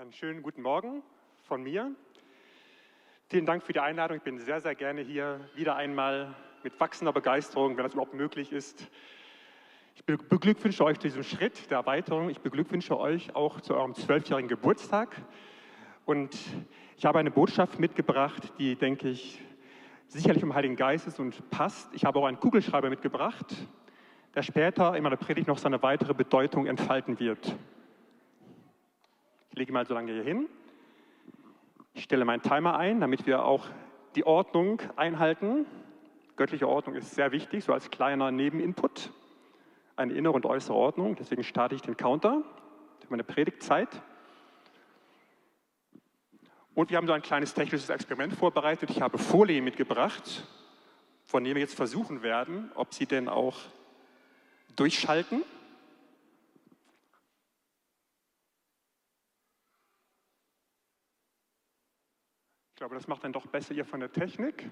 Einen 0.00 0.14
schönen 0.14 0.40
guten 0.42 0.62
Morgen 0.62 1.02
von 1.42 1.62
mir. 1.62 1.94
Vielen 3.28 3.44
Dank 3.44 3.62
für 3.62 3.74
die 3.74 3.80
Einladung. 3.80 4.16
Ich 4.16 4.22
bin 4.22 4.38
sehr, 4.38 4.58
sehr 4.58 4.74
gerne 4.74 5.02
hier 5.02 5.46
wieder 5.54 5.76
einmal 5.76 6.34
mit 6.62 6.80
wachsender 6.80 7.12
Begeisterung, 7.12 7.76
wenn 7.76 7.84
das 7.84 7.92
überhaupt 7.92 8.14
möglich 8.14 8.50
ist. 8.50 8.88
Ich 9.96 10.04
beglückwünsche 10.06 10.82
euch 10.86 10.98
zu 10.98 11.06
diesem 11.06 11.22
Schritt 11.22 11.70
der 11.70 11.76
Erweiterung. 11.76 12.30
Ich 12.30 12.40
beglückwünsche 12.40 12.98
euch 12.98 13.34
auch 13.36 13.60
zu 13.60 13.74
eurem 13.74 13.94
zwölfjährigen 13.94 14.48
Geburtstag. 14.48 15.14
Und 16.06 16.34
ich 16.96 17.04
habe 17.04 17.18
eine 17.18 17.30
Botschaft 17.30 17.78
mitgebracht, 17.78 18.54
die, 18.56 18.76
denke 18.76 19.10
ich, 19.10 19.38
sicherlich 20.06 20.40
vom 20.40 20.54
Heiligen 20.54 20.76
Geist 20.76 21.08
ist 21.08 21.20
und 21.20 21.50
passt. 21.50 21.92
Ich 21.92 22.06
habe 22.06 22.20
auch 22.20 22.24
einen 22.24 22.40
Kugelschreiber 22.40 22.88
mitgebracht, 22.88 23.54
der 24.34 24.44
später 24.44 24.96
in 24.96 25.02
meiner 25.02 25.18
Predigt 25.18 25.46
noch 25.46 25.58
seine 25.58 25.82
weitere 25.82 26.14
Bedeutung 26.14 26.64
entfalten 26.64 27.20
wird. 27.20 27.54
Ich 29.60 29.62
lege 29.66 29.74
mal 29.74 29.84
so 29.84 29.92
lange 29.92 30.10
hier 30.10 30.22
hin. 30.22 30.48
Ich 31.92 32.04
stelle 32.04 32.24
meinen 32.24 32.40
Timer 32.40 32.78
ein, 32.78 32.98
damit 32.98 33.26
wir 33.26 33.44
auch 33.44 33.66
die 34.14 34.24
Ordnung 34.24 34.80
einhalten. 34.96 35.66
Göttliche 36.36 36.66
Ordnung 36.66 36.94
ist 36.94 37.14
sehr 37.14 37.30
wichtig, 37.30 37.64
so 37.64 37.74
als 37.74 37.90
kleiner 37.90 38.30
Nebeninput. 38.30 39.10
Eine 39.96 40.14
innere 40.14 40.32
und 40.32 40.46
äußere 40.46 40.74
Ordnung. 40.74 41.14
Deswegen 41.14 41.44
starte 41.44 41.74
ich 41.74 41.82
den 41.82 41.98
Counter 41.98 42.42
für 43.00 43.10
meine 43.10 43.22
Predigtzeit. 43.22 44.00
Und 46.72 46.88
wir 46.88 46.96
haben 46.96 47.06
so 47.06 47.12
ein 47.12 47.20
kleines 47.20 47.52
technisches 47.52 47.90
Experiment 47.90 48.32
vorbereitet. 48.32 48.88
Ich 48.88 49.02
habe 49.02 49.18
Folien 49.18 49.62
mitgebracht, 49.62 50.42
von 51.26 51.44
denen 51.44 51.56
wir 51.56 51.60
jetzt 51.60 51.76
versuchen 51.76 52.22
werden, 52.22 52.72
ob 52.76 52.94
sie 52.94 53.04
denn 53.04 53.28
auch 53.28 53.58
durchschalten. 54.74 55.42
Glaube, 62.80 62.94
das 62.94 63.06
macht 63.08 63.24
dann 63.24 63.34
doch 63.34 63.46
besser 63.46 63.74
ihr 63.74 63.84
von 63.84 64.00
der 64.00 64.10
Technik. 64.10 64.70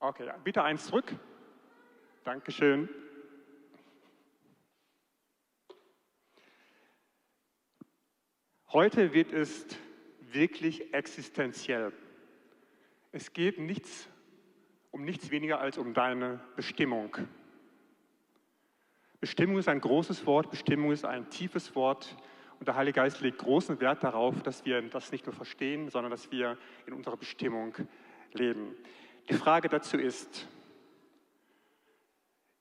Okay, 0.00 0.30
bitte 0.44 0.62
eins 0.62 0.84
zurück. 0.84 1.16
Dankeschön. 2.24 2.90
Heute 8.70 9.14
wird 9.14 9.32
es 9.32 9.66
wirklich 10.20 10.92
existenziell. 10.92 11.94
Es 13.12 13.32
geht 13.32 13.58
nichts, 13.58 14.10
um 14.90 15.06
nichts 15.06 15.30
weniger 15.30 15.58
als 15.58 15.78
um 15.78 15.94
deine 15.94 16.38
Bestimmung. 16.54 17.16
Bestimmung 19.20 19.56
ist 19.56 19.68
ein 19.68 19.80
großes 19.80 20.26
Wort, 20.26 20.50
Bestimmung 20.50 20.92
ist 20.92 21.06
ein 21.06 21.30
tiefes 21.30 21.74
Wort 21.74 22.14
und 22.58 22.66
der 22.66 22.74
Heilige 22.74 22.96
Geist 22.96 23.20
legt 23.20 23.38
großen 23.38 23.80
Wert 23.80 24.02
darauf, 24.02 24.42
dass 24.42 24.64
wir 24.64 24.82
das 24.82 25.12
nicht 25.12 25.26
nur 25.26 25.34
verstehen, 25.34 25.88
sondern 25.90 26.10
dass 26.10 26.30
wir 26.32 26.58
in 26.86 26.92
unserer 26.92 27.16
Bestimmung 27.16 27.74
leben. 28.32 28.74
Die 29.28 29.34
Frage 29.34 29.68
dazu 29.68 29.96
ist, 29.96 30.48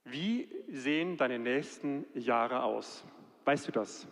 wie 0.03 0.47
sehen 0.69 1.17
deine 1.17 1.39
nächsten 1.39 2.05
Jahre 2.13 2.63
aus? 2.63 3.03
Weißt 3.45 3.67
du 3.67 3.71
das? 3.71 4.07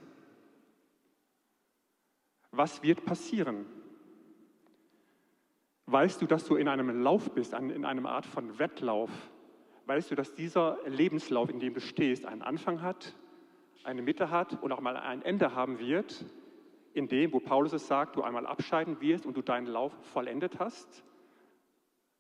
Was 2.52 2.82
wird 2.84 3.06
passieren? 3.06 3.66
Weißt 5.86 6.22
du, 6.22 6.26
dass 6.26 6.46
du 6.46 6.56
in 6.56 6.68
einem 6.68 7.04
Lauf 7.04 7.32
bist, 7.34 7.54
in 7.54 7.86
einer 7.86 8.10
Art 8.10 8.26
von 8.26 8.58
Wettlauf? 8.58 9.12
Weißt 9.86 10.10
du, 10.10 10.16
dass 10.16 10.34
dieser 10.34 10.80
Lebenslauf, 10.88 11.50
in 11.50 11.60
dem 11.60 11.76
du 11.76 11.80
stehst, 11.82 12.26
einen 12.26 12.42
Anfang 12.42 12.82
hat, 12.82 13.14
eine 13.86 14.02
Mitte 14.02 14.30
hat 14.30 14.62
und 14.62 14.72
auch 14.72 14.82
mal 14.82 14.98
ein 14.98 15.22
Ende 15.22 15.56
haben 15.56 15.80
wird, 15.80 16.26
in 16.94 17.08
dem, 17.08 17.34
wo 17.34 17.40
Paulus 17.40 17.74
es 17.74 17.88
sagt, 17.88 18.16
du 18.16 18.24
einmal 18.24 18.46
abscheiden 18.46 19.00
wirst 19.02 19.26
und 19.26 19.36
du 19.36 19.42
deinen 19.42 19.68
Lauf 19.68 19.94
vollendet 20.14 20.60
hast? 20.60 21.04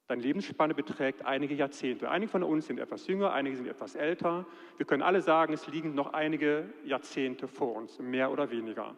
Deine 0.08 0.22
Lebensspanne 0.22 0.75
beträgt 0.75 1.25
einige 1.25 1.56
Jahrzehnte. 1.56 2.09
Einige 2.12 2.31
von 2.31 2.44
uns 2.44 2.68
sind 2.68 2.80
etwas 2.80 3.08
jünger, 3.08 3.34
einige 3.34 3.58
sind 3.58 3.68
etwas 3.68 3.96
älter. 3.96 4.46
Wir 4.78 4.86
können 4.86 5.02
alle 5.02 5.22
sagen, 5.22 5.54
es 5.54 5.68
liegen 5.68 5.96
noch 5.96 6.14
einige 6.14 6.70
Jahrzehnte 6.84 7.48
vor 7.48 7.75
uns, 7.75 7.98
mehr 8.00 8.31
oder 8.31 8.52
weniger 8.52 8.94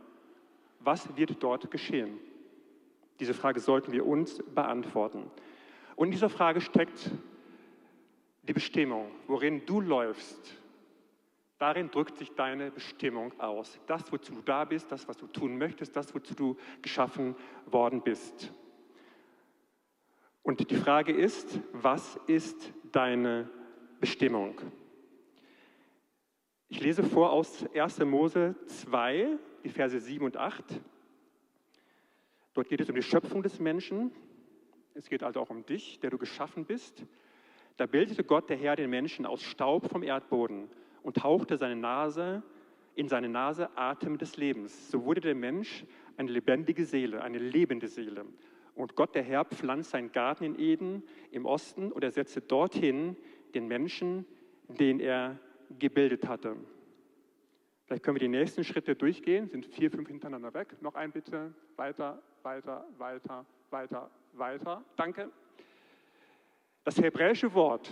was 0.80 1.16
wird 1.18 1.42
dort 1.44 1.70
geschehen? 1.72 2.20
Diese 3.20 3.34
Frage 3.34 3.60
sollten 3.60 3.92
wir 3.92 4.06
uns 4.06 4.44
beantworten. 4.54 5.30
Und 5.96 6.08
in 6.08 6.12
dieser 6.12 6.30
Frage 6.30 6.62
steckt 6.62 7.12
die 8.44 8.54
Bestimmung, 8.54 9.12
worin 9.28 9.66
du 9.66 9.82
läufst. 9.82 10.56
Darin 11.58 11.90
drückt 11.90 12.18
sich 12.18 12.32
deine 12.34 12.70
Bestimmung 12.70 13.40
aus. 13.40 13.80
Das, 13.88 14.12
wozu 14.12 14.34
du 14.34 14.42
da 14.42 14.64
bist, 14.64 14.92
das, 14.92 15.08
was 15.08 15.18
du 15.18 15.26
tun 15.28 15.58
möchtest, 15.58 15.96
das, 15.96 16.14
wozu 16.14 16.36
du 16.36 16.58
geschaffen 16.82 17.36
worden 17.66 18.02
bist. 18.04 18.54
Und 20.44 20.70
die 20.70 20.76
Frage 20.76 21.12
ist, 21.12 21.60
was 21.74 22.18
ist 22.28 22.72
deine 22.92 23.50
Bestimmung? 24.00 24.62
Ich 26.70 26.80
lese 26.80 27.04
vor 27.04 27.32
aus 27.32 27.66
1. 27.74 28.00
Mose 28.06 28.56
2, 28.68 29.38
die 29.64 29.70
Verse 29.70 30.00
7 30.00 30.26
und 30.26 30.38
8. 30.38 30.64
Dort 32.54 32.70
geht 32.70 32.82
es 32.82 32.90
um 32.90 32.96
die 32.96 33.02
Schöpfung 33.02 33.42
des 33.42 33.60
Menschen. 33.60 34.12
Es 34.94 35.10
geht 35.10 35.24
also 35.24 35.40
auch 35.40 35.50
um 35.50 35.66
dich, 35.66 36.00
der 36.00 36.12
du 36.12 36.18
geschaffen 36.18 36.66
bist. 36.66 37.04
Da 37.78 37.86
bildete 37.86 38.24
Gott, 38.24 38.50
der 38.50 38.58
Herr, 38.58 38.76
den 38.76 38.90
Menschen 38.90 39.26
aus 39.26 39.42
Staub 39.42 39.90
vom 39.90 40.04
Erdboden 40.04 40.70
und 41.08 41.24
hauchte 41.24 41.56
seine 41.56 41.78
Nase, 41.78 42.44
in 42.96 43.08
seine 43.08 43.30
Nase 43.30 43.70
Atem 43.78 44.18
des 44.18 44.36
Lebens. 44.36 44.92
So 44.92 45.06
wurde 45.06 45.22
der 45.22 45.36
Mensch 45.36 45.86
eine 46.18 46.30
lebendige 46.30 46.84
Seele, 46.84 47.22
eine 47.22 47.38
lebende 47.38 47.88
Seele. 47.88 48.26
Und 48.76 48.96
Gott, 48.96 49.16
der 49.16 49.24
Herr, 49.24 49.46
pflanzt 49.46 49.92
seinen 49.92 50.12
Garten 50.12 50.44
in 50.44 50.60
Eden 50.60 51.04
im 51.32 51.46
Osten 51.46 51.94
und 51.94 52.04
er 52.04 52.12
setzte 52.12 52.42
dorthin 52.42 53.16
den 53.56 53.70
Menschen, 53.70 54.26
den 54.68 55.00
er 55.00 55.40
gebildet 55.80 56.28
hatte. 56.28 56.58
Vielleicht 57.86 58.04
können 58.04 58.16
wir 58.16 58.28
die 58.28 58.28
nächsten 58.28 58.66
Schritte 58.66 58.94
durchgehen, 58.94 59.48
sind 59.48 59.66
vier, 59.66 59.90
fünf 59.90 60.10
hintereinander 60.10 60.54
weg. 60.54 60.76
Noch 60.82 60.96
ein 60.96 61.14
bitte, 61.14 61.54
weiter, 61.78 62.22
weiter, 62.44 62.84
weiter, 62.98 63.46
weiter, 63.70 64.12
weiter. 64.34 64.84
Danke. 64.98 65.32
Das 66.84 66.98
hebräische 67.02 67.54
Wort 67.54 67.90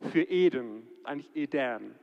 für 0.00 0.22
Eden, 0.22 0.86
eigentlich 1.04 1.34
Eden, 1.34 1.94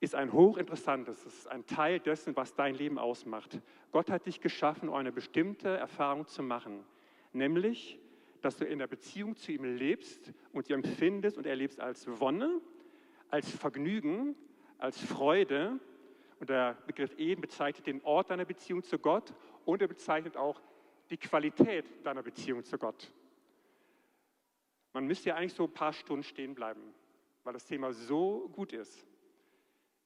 ist 0.00 0.14
ein 0.14 0.32
hochinteressantes, 0.32 1.26
es 1.26 1.34
ist 1.40 1.48
ein 1.48 1.66
Teil 1.66 2.00
dessen, 2.00 2.34
was 2.34 2.54
dein 2.54 2.74
Leben 2.74 2.98
ausmacht. 2.98 3.60
Gott 3.92 4.10
hat 4.10 4.26
dich 4.26 4.40
geschaffen, 4.40 4.88
um 4.88 4.94
eine 4.94 5.12
bestimmte 5.12 5.68
Erfahrung 5.68 6.26
zu 6.26 6.42
machen, 6.42 6.84
nämlich, 7.32 7.98
dass 8.40 8.56
du 8.56 8.64
in 8.64 8.78
der 8.78 8.86
Beziehung 8.86 9.36
zu 9.36 9.52
ihm 9.52 9.64
lebst 9.64 10.32
und 10.52 10.64
sie 10.64 10.72
empfindest 10.72 11.36
und 11.36 11.46
erlebst 11.46 11.80
als 11.80 12.06
Wonne 12.20 12.60
als 13.30 13.50
Vergnügen, 13.50 14.34
als 14.78 15.00
Freude. 15.00 15.78
Und 16.38 16.50
der 16.50 16.76
Begriff 16.86 17.14
Eden 17.18 17.40
bezeichnet 17.40 17.86
den 17.86 18.02
Ort 18.02 18.30
deiner 18.30 18.44
Beziehung 18.44 18.82
zu 18.82 18.98
Gott 18.98 19.34
und 19.64 19.82
er 19.82 19.88
bezeichnet 19.88 20.36
auch 20.36 20.60
die 21.10 21.16
Qualität 21.16 21.84
deiner 22.04 22.22
Beziehung 22.22 22.64
zu 22.64 22.78
Gott. 22.78 23.12
Man 24.92 25.06
müsste 25.06 25.30
ja 25.30 25.36
eigentlich 25.36 25.54
so 25.54 25.64
ein 25.64 25.72
paar 25.72 25.92
Stunden 25.92 26.24
stehen 26.24 26.54
bleiben, 26.54 26.82
weil 27.44 27.52
das 27.52 27.66
Thema 27.66 27.92
so 27.92 28.48
gut 28.52 28.72
ist. 28.72 29.06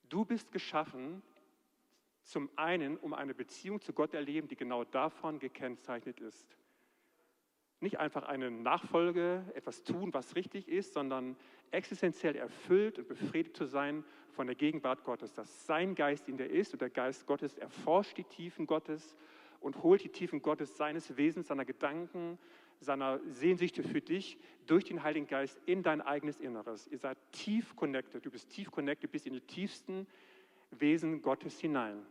Du 0.09 0.25
bist 0.25 0.53
geschaffen, 0.53 1.23
zum 2.23 2.51
einen, 2.57 2.97
um 2.97 3.15
eine 3.15 3.35
Beziehung 3.35 3.81
zu 3.81 3.93
Gott 3.93 4.15
erleben, 4.15 4.49
die 4.49 4.57
genau 4.57 4.85
davon 4.85 5.39
gekennzeichnet 5.39 6.21
ist. 6.21 6.57
Nicht 7.81 7.99
einfach 7.99 8.23
eine 8.23 8.51
Nachfolge, 8.51 9.45
etwas 9.55 9.83
tun, 9.85 10.15
was 10.15 10.37
richtig 10.37 10.69
ist, 10.69 10.95
sondern 10.95 11.37
existenziell 11.71 12.37
erfüllt 12.37 12.99
und 12.99 13.09
befriedigt 13.09 13.57
zu 13.57 13.67
sein 13.67 14.05
von 14.31 14.47
der 14.47 14.57
Gegenwart 14.57 15.05
Gottes, 15.05 15.35
dass 15.35 15.67
sein 15.67 15.95
Geist 15.95 16.29
in 16.29 16.39
der 16.39 16.51
ist 16.51 16.73
und 16.73 16.81
der 16.81 16.91
Geist 16.91 17.27
Gottes 17.27 17.59
erforscht 17.59 18.17
die 18.17 18.25
Tiefen 18.25 18.67
Gottes 18.67 19.17
und 19.61 19.83
holt 19.83 20.03
die 20.03 20.09
Tiefen 20.09 20.41
Gottes 20.41 20.77
seines 20.77 21.17
Wesens, 21.17 21.49
seiner 21.49 21.65
Gedanken, 21.65 22.39
seiner 22.81 23.21
Sehnsüchte 23.29 23.83
für 23.83 24.01
dich 24.01 24.39
durch 24.67 24.85
den 24.85 25.03
Heiligen 25.03 25.27
Geist 25.27 25.61
in 25.67 25.83
dein 25.83 26.01
eigenes 26.01 26.41
Inneres. 26.41 26.87
Ihr 26.89 26.99
seid 26.99 27.19
tief 27.33 27.77
connected, 27.77 28.25
du 28.25 28.31
bist 28.31 28.51
tief 28.51 28.71
connected 28.71 29.11
bis 29.11 29.27
in 29.27 29.33
die 29.33 29.41
tiefsten 29.41 30.07
Wesen 30.71 31.23
Gottes 31.23 31.59
hinein. 31.61 32.05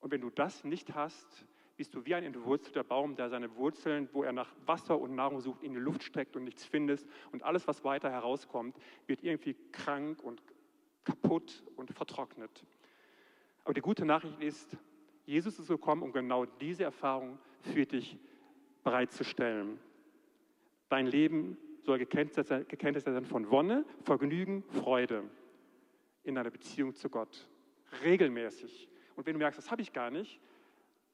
Und 0.00 0.10
wenn 0.10 0.20
du 0.20 0.30
das 0.30 0.64
nicht 0.64 0.94
hast, 0.94 1.46
bist 1.76 1.94
du 1.94 2.04
wie 2.04 2.14
ein 2.14 2.24
entwurzelter 2.24 2.84
Baum, 2.84 3.16
der 3.16 3.30
seine 3.30 3.56
Wurzeln, 3.56 4.08
wo 4.12 4.22
er 4.22 4.32
nach 4.32 4.52
Wasser 4.66 5.00
und 5.00 5.14
Nahrung 5.14 5.40
sucht, 5.40 5.62
in 5.62 5.72
die 5.72 5.80
Luft 5.80 6.02
streckt 6.02 6.36
und 6.36 6.44
nichts 6.44 6.64
findet. 6.64 7.06
Und 7.32 7.42
alles, 7.42 7.66
was 7.66 7.84
weiter 7.84 8.10
herauskommt, 8.10 8.76
wird 9.06 9.22
irgendwie 9.22 9.56
krank 9.72 10.22
und 10.22 10.42
kaputt 11.04 11.64
und 11.76 11.90
vertrocknet. 11.92 12.64
Aber 13.64 13.74
die 13.74 13.80
gute 13.80 14.04
Nachricht 14.04 14.40
ist, 14.40 14.76
Jesus 15.24 15.58
ist 15.58 15.68
gekommen, 15.68 16.02
um 16.02 16.12
genau 16.12 16.44
diese 16.44 16.84
Erfahrung 16.84 17.38
für 17.62 17.86
dich 17.86 18.18
bereitzustellen. 18.82 19.78
Dein 20.88 21.06
Leben 21.06 21.56
soll 21.82 21.98
gekennzeichnet 21.98 23.02
sein 23.02 23.24
von 23.24 23.50
Wonne, 23.50 23.84
Vergnügen, 24.04 24.62
Freude. 24.64 25.24
in 26.22 26.34
deiner 26.34 26.50
Beziehung 26.50 26.94
zu 26.94 27.08
Gott. 27.08 27.48
Regelmäßig. 28.04 28.88
Und 29.16 29.26
wenn 29.26 29.32
du 29.32 29.38
merkst, 29.38 29.58
das 29.58 29.70
habe 29.70 29.80
ich 29.80 29.92
gar 29.92 30.10
nicht, 30.10 30.40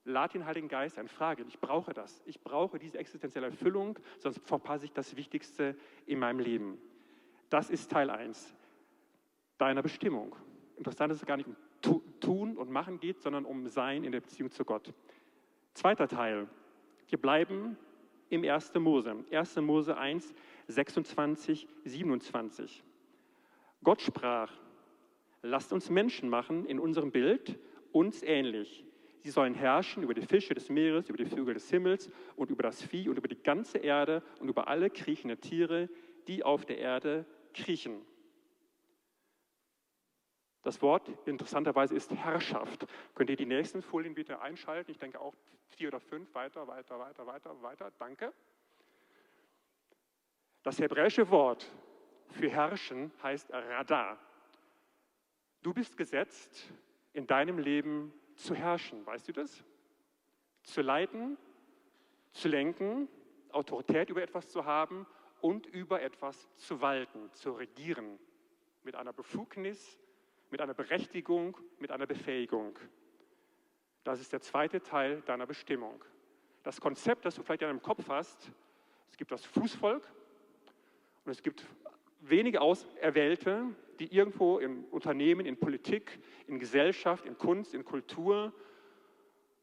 lad 0.04 0.34
den 0.34 0.46
Heiligen 0.46 0.68
Geist 0.68 0.98
ein, 0.98 1.08
frage, 1.08 1.44
ich 1.46 1.60
brauche 1.60 1.94
das. 1.94 2.22
Ich 2.26 2.40
brauche 2.40 2.78
diese 2.78 2.98
existenzielle 2.98 3.46
Erfüllung, 3.46 3.98
sonst 4.18 4.40
verpasse 4.46 4.84
ich 4.84 4.92
das 4.92 5.16
Wichtigste 5.16 5.76
in 6.06 6.18
meinem 6.18 6.40
Leben. 6.40 6.78
Das 7.50 7.70
ist 7.70 7.90
Teil 7.90 8.10
1 8.10 8.54
deiner 9.58 9.82
Bestimmung. 9.82 10.34
Interessant 10.76 11.12
ist 11.12 11.20
es 11.20 11.26
gar 11.26 11.36
nicht 11.36 11.48
um 11.48 11.56
Tun 12.20 12.56
und 12.56 12.70
Machen 12.70 12.98
geht, 12.98 13.20
sondern 13.20 13.44
um 13.44 13.68
Sein 13.68 14.04
in 14.04 14.12
der 14.12 14.20
Beziehung 14.20 14.50
zu 14.50 14.64
Gott. 14.64 14.92
Zweiter 15.74 16.08
Teil. 16.08 16.48
Wir 17.08 17.18
bleiben 17.18 17.76
im 18.30 18.44
1. 18.44 18.74
Mose. 18.74 19.24
1. 19.30 19.56
Mose 19.56 19.96
1, 19.96 20.34
26, 20.68 21.68
27. 21.84 22.82
Gott 23.84 24.02
sprach, 24.02 24.52
lasst 25.42 25.72
uns 25.72 25.90
Menschen 25.90 26.28
machen 26.28 26.66
in 26.66 26.80
unserem 26.80 27.12
Bild, 27.12 27.58
uns 27.92 28.22
ähnlich. 28.22 28.84
Sie 29.20 29.30
sollen 29.30 29.54
herrschen 29.54 30.02
über 30.02 30.14
die 30.14 30.26
Fische 30.26 30.54
des 30.54 30.68
Meeres, 30.68 31.08
über 31.08 31.18
die 31.18 31.24
Vögel 31.24 31.54
des 31.54 31.70
Himmels 31.70 32.10
und 32.36 32.50
über 32.50 32.62
das 32.62 32.82
Vieh 32.82 33.08
und 33.08 33.16
über 33.18 33.28
die 33.28 33.42
ganze 33.42 33.78
Erde 33.78 34.22
und 34.40 34.48
über 34.48 34.68
alle 34.68 34.90
kriechende 34.90 35.36
Tiere, 35.36 35.88
die 36.26 36.44
auf 36.44 36.64
der 36.64 36.78
Erde 36.78 37.24
kriechen. 37.54 38.02
Das 40.66 40.82
Wort 40.82 41.08
interessanterweise 41.26 41.94
ist 41.94 42.10
Herrschaft. 42.10 42.88
Könnt 43.14 43.30
ihr 43.30 43.36
die 43.36 43.46
nächsten 43.46 43.82
Folien 43.82 44.16
bitte 44.16 44.40
einschalten? 44.40 44.90
Ich 44.90 44.98
denke 44.98 45.20
auch 45.20 45.32
vier 45.68 45.86
oder 45.86 46.00
fünf. 46.00 46.34
Weiter, 46.34 46.66
weiter, 46.66 46.98
weiter, 46.98 47.24
weiter, 47.24 47.62
weiter. 47.62 47.92
Danke. 48.00 48.32
Das 50.64 50.80
hebräische 50.80 51.30
Wort 51.30 51.70
für 52.30 52.48
herrschen 52.48 53.12
heißt 53.22 53.48
Radar. 53.52 54.18
Du 55.62 55.72
bist 55.72 55.96
gesetzt, 55.96 56.72
in 57.12 57.28
deinem 57.28 57.60
Leben 57.60 58.12
zu 58.34 58.56
herrschen. 58.56 59.06
Weißt 59.06 59.28
du 59.28 59.32
das? 59.34 59.62
Zu 60.64 60.82
leiten, 60.82 61.38
zu 62.32 62.48
lenken, 62.48 63.06
Autorität 63.52 64.10
über 64.10 64.20
etwas 64.20 64.48
zu 64.48 64.64
haben 64.64 65.06
und 65.40 65.66
über 65.66 66.02
etwas 66.02 66.52
zu 66.56 66.80
walten, 66.80 67.32
zu 67.34 67.52
regieren. 67.52 68.18
Mit 68.82 68.96
einer 68.96 69.12
Befugnis, 69.12 69.96
mit 70.50 70.60
einer 70.60 70.74
Berechtigung, 70.74 71.56
mit 71.78 71.90
einer 71.90 72.06
Befähigung. 72.06 72.78
Das 74.04 74.20
ist 74.20 74.32
der 74.32 74.40
zweite 74.40 74.80
Teil 74.82 75.22
deiner 75.22 75.46
Bestimmung. 75.46 76.04
Das 76.62 76.80
Konzept, 76.80 77.24
das 77.24 77.34
du 77.34 77.42
vielleicht 77.42 77.62
in 77.62 77.68
deinem 77.68 77.82
Kopf 77.82 78.08
hast, 78.08 78.50
es 79.10 79.16
gibt 79.16 79.32
das 79.32 79.44
Fußvolk 79.44 80.06
und 81.24 81.32
es 81.32 81.42
gibt 81.42 81.66
wenige 82.20 82.60
Auserwählte, 82.60 83.66
die 83.98 84.14
irgendwo 84.14 84.58
im 84.58 84.84
Unternehmen, 84.86 85.46
in 85.46 85.56
Politik, 85.56 86.18
in 86.46 86.58
Gesellschaft, 86.58 87.24
in 87.24 87.38
Kunst, 87.38 87.74
in 87.74 87.84
Kultur, 87.84 88.52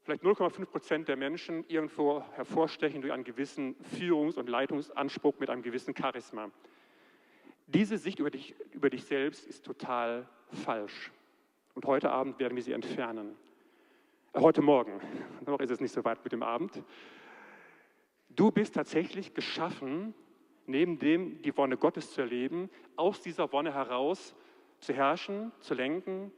vielleicht 0.02 0.22
0,5 0.22 0.66
Prozent 0.66 1.08
der 1.08 1.16
Menschen 1.16 1.64
irgendwo 1.68 2.22
hervorstechen 2.32 3.00
durch 3.00 3.12
einen 3.12 3.24
gewissen 3.24 3.76
Führungs- 3.96 4.36
und 4.36 4.48
Leitungsanspruch 4.48 5.38
mit 5.38 5.50
einem 5.50 5.62
gewissen 5.62 5.96
Charisma. 5.96 6.50
Diese 7.66 7.96
Sicht 7.96 8.18
über 8.18 8.30
dich, 8.30 8.54
über 8.72 8.90
dich 8.90 9.04
selbst 9.04 9.46
ist 9.46 9.64
total 9.64 10.28
falsch. 10.54 11.12
Und 11.74 11.86
heute 11.86 12.10
Abend 12.10 12.38
werden 12.38 12.54
wir 12.54 12.62
sie 12.62 12.72
entfernen. 12.72 13.36
Äh, 14.32 14.40
heute 14.40 14.62
Morgen, 14.62 15.00
noch 15.46 15.60
ist 15.60 15.70
es 15.70 15.80
nicht 15.80 15.92
so 15.92 16.04
weit 16.04 16.22
mit 16.24 16.32
dem 16.32 16.42
Abend. 16.42 16.82
Du 18.30 18.50
bist 18.50 18.74
tatsächlich 18.74 19.34
geschaffen, 19.34 20.14
neben 20.66 20.98
dem 20.98 21.42
die 21.42 21.56
Wonne 21.56 21.76
Gottes 21.76 22.12
zu 22.12 22.22
erleben, 22.22 22.70
aus 22.96 23.20
dieser 23.20 23.52
Wonne 23.52 23.72
heraus 23.74 24.34
zu 24.78 24.92
herrschen, 24.92 25.52
zu 25.60 25.74
lenken, 25.74 26.32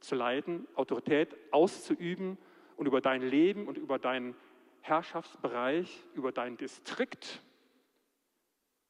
zu 0.00 0.14
leiten, 0.14 0.66
Autorität 0.74 1.36
auszuüben 1.50 2.38
und 2.76 2.86
über 2.86 3.00
dein 3.00 3.22
Leben 3.22 3.66
und 3.66 3.76
über 3.76 3.98
deinen 3.98 4.34
Herrschaftsbereich, 4.80 6.04
über 6.14 6.32
deinen 6.32 6.56
Distrikt 6.56 7.42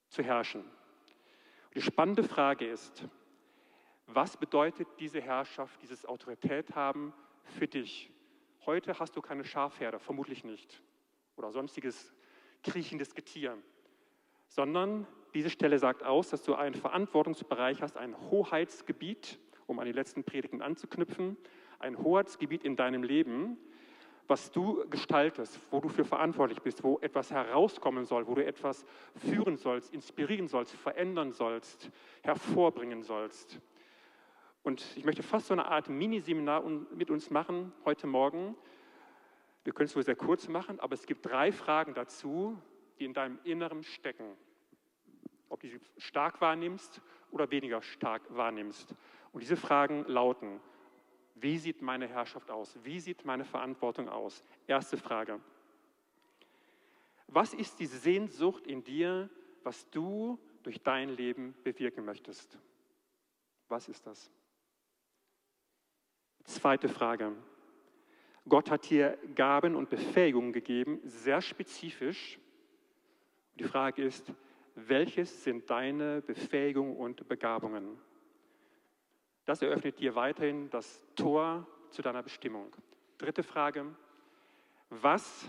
zu 0.09 0.23
herrschen. 0.23 0.65
Die 1.75 1.83
spannende 1.83 2.25
Frage 2.25 2.67
ist, 2.67 3.05
was 4.15 4.37
bedeutet 4.37 4.89
diese 4.99 5.21
Herrschaft, 5.21 5.81
dieses 5.83 6.05
Autorität 6.07 6.75
haben 6.75 7.13
für 7.45 7.67
dich? 7.67 8.11
Heute 8.67 8.99
hast 8.99 9.17
du 9.17 9.23
keine 9.23 9.45
Schafherde, 9.45 9.99
vermutlich 9.99 10.45
nicht, 10.45 10.83
oder 11.37 11.51
sonstiges 11.51 12.13
kriechendes 12.63 13.15
Getier, 13.15 13.57
sondern 14.49 15.07
diese 15.35 15.51
Stelle 15.51 15.79
sagt 15.79 16.03
aus, 16.03 16.31
dass 16.31 16.43
du 16.43 16.55
einen 16.55 16.75
Verantwortungsbereich 16.75 17.83
hast, 17.83 17.97
ein 17.97 18.17
Hoheitsgebiet, 18.31 19.39
um 19.67 19.79
an 19.79 19.87
die 19.87 19.93
letzten 19.93 20.25
Predigten 20.25 20.61
anzuknüpfen, 20.61 21.37
ein 21.79 21.99
Hoheitsgebiet 21.99 22.65
in 22.65 22.77
deinem 22.77 23.03
Leben, 23.03 23.57
was 24.27 24.51
du 24.51 24.89
gestaltest, 24.91 25.59
wo 25.71 25.81
du 25.81 25.89
für 25.89 26.05
verantwortlich 26.05 26.61
bist, 26.63 26.85
wo 26.85 26.99
etwas 27.01 27.31
herauskommen 27.33 28.05
soll, 28.05 28.27
wo 28.27 28.35
du 28.35 28.45
etwas 28.45 28.85
führen 29.17 29.57
sollst, 29.57 29.93
inspirieren 29.93 30.47
sollst, 30.47 30.75
verändern 30.75 31.33
sollst, 31.33 31.91
hervorbringen 32.23 33.03
sollst. 33.03 33.61
Und 34.63 34.85
ich 34.97 35.05
möchte 35.05 35.23
fast 35.23 35.47
so 35.47 35.55
eine 35.55 35.67
Art 35.67 35.89
Miniseminar 35.89 36.63
mit 36.63 37.11
uns 37.11 37.31
machen 37.31 37.73
heute 37.85 38.07
Morgen. 38.07 38.57
Wir 39.65 39.73
können 39.73 39.87
es 39.87 39.97
wohl 39.97 40.03
sehr 40.03 40.17
kurz 40.17 40.49
machen, 40.49 40.81
aber 40.81 40.95
es 40.95 41.07
gibt 41.07 41.25
drei 41.25 41.51
Fragen 41.51 41.95
dazu, 41.95 42.61
die 42.99 43.07
in 43.07 43.15
deinem 43.15 43.39
Inneren 43.45 43.83
stecken. 43.83 44.37
Ob 45.49 45.61
du 45.61 45.69
sie 45.69 45.81
stark 45.97 46.41
wahrnimmst 46.41 47.01
oder 47.31 47.51
weniger 47.51 47.83
stark 47.83 48.23
wahrnimmst. 48.29 48.95
Und 49.33 49.43
diese 49.43 49.57
Fragen 49.57 50.05
lauten, 50.07 50.61
wie 51.35 51.57
sieht 51.57 51.81
meine 51.81 52.07
Herrschaft 52.07 52.51
aus? 52.51 52.79
Wie 52.85 53.01
sieht 53.01 53.25
meine 53.25 53.45
Verantwortung 53.45 54.09
aus? 54.09 54.45
Erste 54.67 54.99
Frage. 54.99 55.41
Was 57.29 57.55
ist 57.55 57.79
die 57.81 57.87
Sehnsucht 57.87 58.67
in 58.67 58.85
dir, 58.85 59.31
was 59.63 59.89
du 59.91 60.39
durch 60.63 60.83
dein 60.83 61.09
Leben 61.09 61.55
bewirken 61.63 62.05
möchtest? 62.05 62.59
Was 63.69 63.89
ist 63.89 64.07
das? 64.07 64.31
Zweite 66.45 66.89
Frage. 66.89 67.33
Gott 68.49 68.71
hat 68.71 68.89
dir 68.89 69.19
Gaben 69.35 69.77
und 69.77 69.91
Befähigungen 69.91 70.53
gegeben, 70.53 71.01
sehr 71.05 71.41
spezifisch. 71.41 72.39
Die 73.55 73.65
Frage 73.65 74.03
ist, 74.03 74.33
welches 74.75 75.45
sind 75.45 75.69
deine 75.69 76.23
Befähigungen 76.23 76.97
und 76.97 77.29
Begabungen? 77.29 77.99
Das 79.45 79.63
eröffnet 79.63 79.99
dir 79.99 80.15
weiterhin 80.15 80.71
das 80.71 81.05
Tor 81.15 81.67
zu 81.91 82.03
deiner 82.03 82.23
Bestimmung. 82.23 82.75
Dritte 83.19 83.43
Frage. 83.43 83.85
Was 84.89 85.49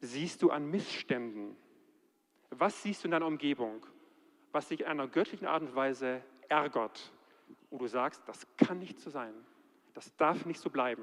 siehst 0.00 0.42
du 0.42 0.50
an 0.50 0.70
Missständen? 0.70 1.56
Was 2.50 2.82
siehst 2.82 3.02
du 3.02 3.08
in 3.08 3.12
deiner 3.12 3.26
Umgebung, 3.26 3.86
was 4.52 4.68
dich 4.68 4.80
in 4.80 4.86
einer 4.86 5.06
göttlichen 5.06 5.46
Art 5.46 5.62
und 5.62 5.74
Weise 5.74 6.22
ärgert, 6.48 7.12
wo 7.70 7.78
du 7.78 7.86
sagst, 7.86 8.22
das 8.26 8.46
kann 8.56 8.78
nicht 8.78 8.98
so 9.00 9.10
sein, 9.10 9.34
das 9.98 10.16
darf 10.16 10.46
nicht 10.46 10.60
so 10.60 10.70
bleiben, 10.70 11.02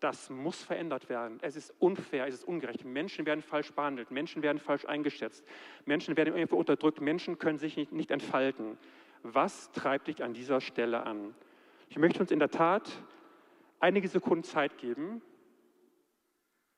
das 0.00 0.30
muss 0.30 0.62
verändert 0.62 1.08
werden, 1.08 1.38
es 1.42 1.56
ist 1.56 1.74
unfair, 1.78 2.26
es 2.26 2.34
ist 2.34 2.44
ungerecht, 2.44 2.84
Menschen 2.84 3.26
werden 3.26 3.42
falsch 3.42 3.72
behandelt, 3.72 4.10
Menschen 4.10 4.42
werden 4.42 4.58
falsch 4.58 4.84
eingeschätzt, 4.84 5.44
Menschen 5.84 6.16
werden 6.16 6.34
irgendwo 6.34 6.56
unterdrückt, 6.56 7.00
Menschen 7.00 7.38
können 7.38 7.58
sich 7.58 7.76
nicht, 7.76 7.92
nicht 7.92 8.10
entfalten 8.10 8.78
was 9.22 9.70
treibt 9.72 10.08
dich 10.08 10.22
an 10.22 10.34
dieser 10.34 10.60
Stelle 10.60 11.04
an? 11.04 11.34
Ich 11.88 11.98
möchte 11.98 12.20
uns 12.20 12.30
in 12.30 12.38
der 12.38 12.50
Tat 12.50 12.90
einige 13.78 14.08
Sekunden 14.08 14.44
Zeit 14.44 14.78
geben, 14.78 15.22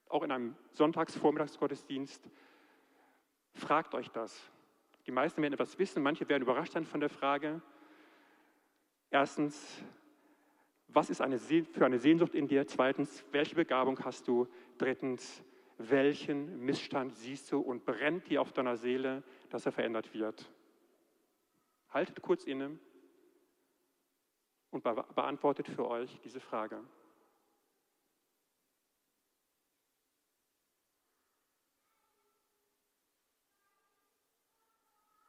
auch 0.08 0.22
in 0.22 0.32
einem 0.32 0.56
Sonntagsvormittagsgottesdienst. 0.72 2.28
Fragt 3.54 3.94
euch 3.94 4.08
das. 4.10 4.50
Die 5.06 5.12
meisten 5.12 5.42
werden 5.42 5.54
etwas 5.54 5.78
wissen, 5.78 6.02
manche 6.02 6.28
werden 6.28 6.42
überrascht 6.42 6.72
sein 6.72 6.84
von 6.84 7.00
der 7.00 7.10
Frage. 7.10 7.60
Erstens, 9.10 9.82
was 10.94 11.10
ist 11.10 11.20
eine 11.20 11.38
für 11.38 11.84
eine 11.84 11.98
Sehnsucht 11.98 12.34
in 12.34 12.48
dir? 12.48 12.66
Zweitens, 12.66 13.24
welche 13.32 13.54
Begabung 13.54 13.98
hast 14.04 14.28
du? 14.28 14.46
Drittens, 14.78 15.42
welchen 15.78 16.64
Missstand 16.64 17.14
siehst 17.14 17.50
du 17.52 17.60
und 17.60 17.84
brennt 17.84 18.28
dir 18.28 18.40
auf 18.40 18.52
deiner 18.52 18.76
Seele, 18.76 19.22
dass 19.50 19.66
er 19.66 19.72
verändert 19.72 20.12
wird? 20.14 20.50
Haltet 21.90 22.20
kurz 22.22 22.44
inne 22.44 22.78
und 24.70 24.82
beantwortet 24.82 25.68
für 25.68 25.86
euch 25.88 26.20
diese 26.24 26.40
Frage. 26.40 26.82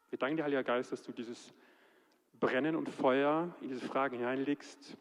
Wir 0.09 0.19
danken 0.19 0.37
dir, 0.37 0.43
Heiliger 0.43 0.63
Geist, 0.63 0.91
dass 0.91 1.01
du 1.01 1.11
dieses 1.11 1.53
Brennen 2.39 2.75
und 2.75 2.87
Feuer 2.87 3.55
in 3.61 3.69
diese 3.69 3.85
Fragen 3.85 4.17
hineinlegst, 4.17 4.95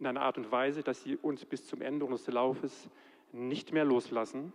in 0.00 0.06
einer 0.06 0.22
Art 0.22 0.38
und 0.38 0.50
Weise, 0.50 0.82
dass 0.82 1.02
sie 1.02 1.16
uns 1.16 1.44
bis 1.44 1.66
zum 1.66 1.82
Ende 1.82 2.04
unseres 2.04 2.26
Laufes 2.32 2.90
nicht 3.32 3.72
mehr 3.72 3.84
loslassen, 3.84 4.52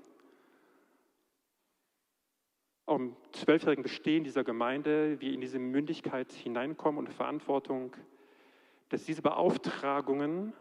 am 2.87 3.15
zwölfjährigen 3.31 3.83
Bestehen 3.83 4.23
dieser 4.23 4.43
Gemeinde 4.43 5.19
wir 5.19 5.33
in 5.33 5.41
diese 5.41 5.57
Mündigkeit 5.57 6.31
hineinkommen 6.31 6.99
und 6.99 7.11
Verantwortung 7.11 7.95
dass 8.89 9.03
diese 9.03 9.21
Beauftragungen 9.21 10.53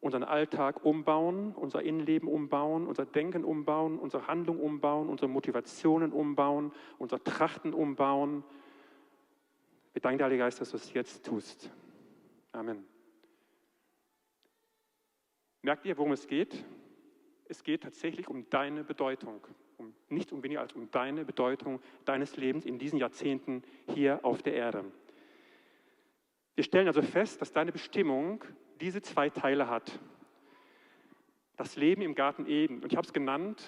unseren 0.00 0.24
Alltag 0.24 0.84
umbauen, 0.84 1.52
unser 1.54 1.82
Innenleben 1.82 2.28
umbauen, 2.28 2.86
unser 2.86 3.04
Denken 3.04 3.44
umbauen, 3.44 3.98
unsere 3.98 4.26
Handlung 4.26 4.58
umbauen, 4.58 5.08
unsere 5.08 5.28
Motivationen 5.28 6.12
umbauen, 6.12 6.72
unser 6.98 7.22
Trachten 7.22 7.74
umbauen. 7.74 8.44
Wir 9.92 10.00
danken 10.00 10.18
dir, 10.18 10.24
Heiliger 10.24 10.44
Geist, 10.44 10.60
dass 10.60 10.70
du 10.70 10.76
es 10.76 10.92
jetzt 10.94 11.26
tust. 11.26 11.70
Amen. 12.52 12.84
Merkt 15.62 15.84
ihr, 15.84 15.98
worum 15.98 16.12
es 16.12 16.26
geht? 16.26 16.64
Es 17.46 17.62
geht 17.62 17.82
tatsächlich 17.82 18.28
um 18.28 18.48
deine 18.48 18.82
Bedeutung, 18.82 19.46
um, 19.76 19.94
nicht 20.08 20.32
um 20.32 20.42
weniger 20.42 20.60
als 20.60 20.72
um 20.72 20.90
deine 20.90 21.24
Bedeutung 21.24 21.80
deines 22.04 22.36
Lebens 22.36 22.64
in 22.64 22.78
diesen 22.78 22.98
Jahrzehnten 22.98 23.62
hier 23.92 24.24
auf 24.24 24.42
der 24.42 24.54
Erde. 24.54 24.84
Wir 26.54 26.64
stellen 26.64 26.86
also 26.86 27.02
fest, 27.02 27.40
dass 27.42 27.52
deine 27.52 27.72
Bestimmung 27.72 28.42
diese 28.80 29.02
zwei 29.02 29.28
Teile 29.28 29.68
hat. 29.68 29.98
Das 31.56 31.76
Leben 31.76 32.00
im 32.00 32.14
Garten 32.14 32.46
Eden. 32.46 32.82
Und 32.82 32.92
ich 32.92 32.96
habe 32.96 33.06
es 33.06 33.12
genannt, 33.12 33.62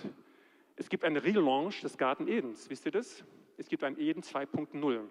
es 0.76 0.88
gibt 0.88 1.04
eine 1.04 1.22
Relaunch 1.22 1.82
des 1.82 1.98
Garten 1.98 2.26
Edens. 2.26 2.70
Wisst 2.70 2.86
ihr 2.86 2.92
das? 2.92 3.22
Es 3.58 3.68
gibt 3.68 3.84
ein 3.84 3.98
Eden 3.98 4.22
2.0. 4.22 5.04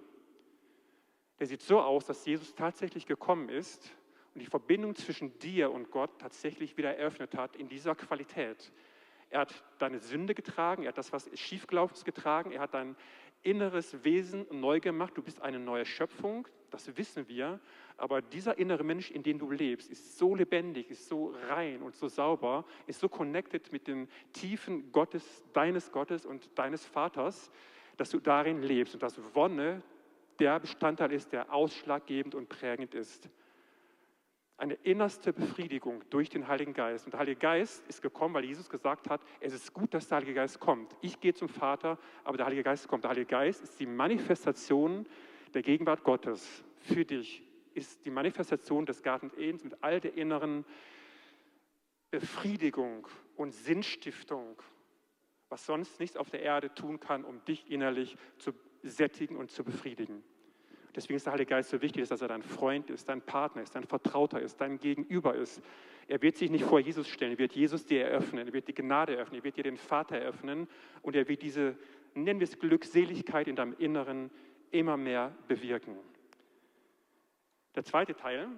Der 1.40 1.48
sieht 1.48 1.62
so 1.62 1.80
aus, 1.80 2.06
dass 2.06 2.26
Jesus 2.26 2.56
tatsächlich 2.56 3.06
gekommen 3.06 3.50
ist 3.50 3.96
und 4.34 4.42
die 4.42 4.46
Verbindung 4.46 4.96
zwischen 4.96 5.38
dir 5.40 5.72
und 5.72 5.92
Gott 5.92 6.20
tatsächlich 6.20 6.78
wieder 6.78 6.96
eröffnet 6.96 7.36
hat 7.36 7.56
in 7.56 7.68
dieser 7.68 7.96
Qualität. 7.96 8.72
Er 9.30 9.42
hat 9.42 9.64
deine 9.80 10.00
Sünde 10.00 10.36
getragen, 10.36 10.84
er 10.84 10.90
hat 10.90 10.98
das, 10.98 11.14
was 11.14 11.30
schiefgelaufen 11.40 11.96
ist, 11.96 12.06
getragen, 12.06 12.52
er 12.52 12.62
hat 12.62 12.74
dein 12.74 12.96
inneres 13.44 14.04
Wesen 14.04 14.46
neu 14.52 14.80
gemacht, 14.80 15.18
du 15.18 15.22
bist 15.22 15.42
eine 15.42 15.60
neue 15.60 15.86
Schöpfung, 15.86 16.48
das 16.70 16.96
wissen 16.98 17.28
wir, 17.28 17.60
aber 17.98 18.22
dieser 18.22 18.58
innere 18.58 18.84
Mensch, 18.84 19.12
in 19.12 19.24
dem 19.24 19.40
du 19.40 19.50
lebst, 19.52 19.90
ist 19.90 20.18
so 20.18 20.36
lebendig, 20.36 20.90
ist 20.90 21.08
so 21.08 21.34
rein 21.50 21.82
und 21.82 21.96
so 21.96 22.08
sauber, 22.08 22.66
ist 22.88 23.00
so 23.00 23.10
connected 23.10 23.72
mit 23.72 23.88
den 23.88 24.08
Tiefen 24.34 24.92
Gottes, 24.92 25.44
deines 25.54 25.92
Gottes 25.92 26.26
und 26.26 26.50
deines 26.58 26.86
Vaters, 26.86 27.52
dass 27.98 28.10
du 28.10 28.20
darin 28.20 28.62
lebst 28.62 28.94
und 28.94 29.04
dass 29.04 29.20
Wonne 29.34 29.82
der 30.40 30.60
Bestandteil 30.60 31.12
ist, 31.12 31.32
der 31.34 31.54
ausschlaggebend 31.54 32.36
und 32.36 32.50
prägend 32.50 32.96
ist. 32.96 33.30
Eine 34.62 34.76
innerste 34.84 35.34
Befriedigung 35.34 36.04
durch 36.12 36.30
den 36.30 36.48
Heiligen 36.48 36.76
Geist. 36.76 37.06
Und 37.06 37.14
der 37.14 37.20
Heilige 37.20 37.40
Geist 37.40 37.84
ist 37.88 38.04
gekommen, 38.04 38.36
weil 38.36 38.46
Jesus 38.46 38.70
gesagt 38.70 39.10
hat, 39.10 39.20
es 39.40 39.54
ist 39.56 39.74
gut, 39.74 39.92
dass 39.96 40.08
der 40.08 40.18
Heilige 40.18 40.36
Geist 40.36 40.60
kommt. 40.60 40.96
Ich 41.02 41.20
gehe 41.20 41.34
zum 41.34 41.50
Vater, 41.50 41.98
aber 42.24 42.38
der 42.38 42.46
Heilige 42.46 42.62
Geist 42.62 42.88
kommt. 42.88 43.04
Der 43.04 43.10
Heilige 43.10 43.26
Geist 43.26 43.64
ist 43.64 43.80
die 43.80 43.88
Manifestation 43.88 45.08
der 45.56 45.64
Gegenwart 45.64 46.04
Gottes 46.04 46.64
für 46.78 47.04
dich, 47.04 47.42
ist 47.74 48.06
die 48.06 48.12
Manifestation 48.12 48.86
des 48.86 49.02
Garten 49.02 49.32
Edens 49.36 49.64
mit 49.64 49.84
all 49.84 50.00
der 50.00 50.14
inneren 50.14 50.64
Befriedigung 52.12 53.08
und 53.38 53.54
Sinnstiftung, 53.56 54.62
was 55.50 55.66
sonst 55.66 56.00
nichts 56.00 56.18
auf 56.18 56.30
der 56.30 56.44
Erde 56.44 56.72
tun 56.76 57.00
kann, 57.00 57.26
um 57.26 57.44
dich 57.46 57.72
innerlich 57.72 58.16
zu 58.38 58.52
sättigen 58.84 59.38
und 59.38 59.50
zu 59.50 59.64
befriedigen. 59.64 60.24
Deswegen 60.96 61.16
ist 61.16 61.26
der 61.26 61.34
Heilige 61.34 61.50
Geist 61.50 61.70
so 61.70 61.82
wichtig, 61.82 62.08
dass 62.10 62.22
er 62.22 62.28
dein 62.28 62.44
Freund 62.44 62.90
ist, 62.90 63.08
dein 63.08 63.22
Partner 63.22 63.62
ist, 63.62 63.76
dein 63.76 63.86
Vertrauter 63.86 64.42
ist, 64.42 64.60
dein 64.60 64.78
Gegenüber 64.78 65.36
ist. 65.36 65.62
Er 66.08 66.22
wird 66.22 66.36
sich 66.36 66.52
nicht 66.52 66.66
vor 66.66 66.80
Jesus 66.80 67.08
stellen, 67.08 67.34
er 67.34 67.38
wird 67.38 67.54
Jesus 67.54 67.86
dir 67.86 68.06
eröffnen, 68.06 68.48
er 68.48 68.54
wird 68.54 68.68
die 68.68 68.74
Gnade 68.74 69.16
eröffnen, 69.16 69.40
er 69.40 69.44
wird 69.46 69.56
dir 69.56 69.64
den 69.64 69.78
Vater 69.78 70.18
eröffnen 70.18 70.68
und 71.02 71.16
er 71.16 71.28
wird 71.30 71.42
diese, 71.42 71.78
nennen 72.14 72.42
wir 72.42 72.46
es 72.46 72.60
Glückseligkeit 72.60 73.48
in 73.48 73.56
deinem 73.56 73.76
Inneren 73.78 74.30
immer 74.72 74.98
mehr 74.98 75.34
bewirken. 75.48 75.98
Der 77.76 77.86
zweite 77.86 78.16
Teil 78.16 78.50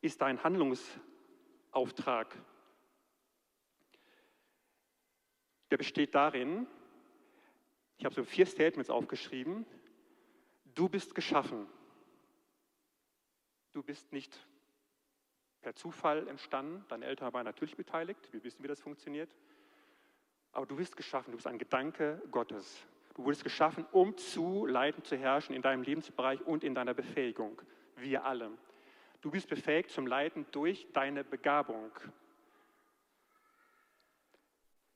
ist 0.00 0.22
dein 0.22 0.42
Handlungsauftrag. 0.42 2.34
Der 5.70 5.76
besteht 5.76 6.14
darin, 6.14 6.66
ich 7.98 8.04
habe 8.04 8.14
so 8.14 8.24
vier 8.24 8.46
Statements 8.46 8.90
aufgeschrieben. 8.90 9.66
Du 10.76 10.90
bist 10.90 11.14
geschaffen. 11.14 11.66
Du 13.72 13.82
bist 13.82 14.12
nicht 14.12 14.38
per 15.62 15.74
Zufall 15.74 16.28
entstanden. 16.28 16.84
Deine 16.88 17.06
Eltern 17.06 17.32
waren 17.32 17.46
natürlich 17.46 17.76
beteiligt. 17.76 18.30
Wir 18.30 18.44
wissen, 18.44 18.62
wie 18.62 18.68
das 18.68 18.80
funktioniert. 18.80 19.34
Aber 20.52 20.66
du 20.66 20.76
bist 20.76 20.94
geschaffen. 20.94 21.30
Du 21.32 21.38
bist 21.38 21.46
ein 21.46 21.58
Gedanke 21.58 22.22
Gottes. 22.30 22.86
Du 23.14 23.24
wurdest 23.24 23.42
geschaffen, 23.42 23.86
um 23.90 24.18
zu 24.18 24.66
leiden, 24.66 25.02
zu 25.02 25.16
herrschen 25.16 25.54
in 25.54 25.62
deinem 25.62 25.82
Lebensbereich 25.82 26.42
und 26.42 26.62
in 26.62 26.74
deiner 26.74 26.92
Befähigung. 26.92 27.62
Wir 27.96 28.26
alle. 28.26 28.50
Du 29.22 29.30
bist 29.30 29.48
befähigt 29.48 29.90
zum 29.90 30.06
Leiden 30.06 30.44
durch 30.52 30.86
deine 30.92 31.24
Begabung. 31.24 31.90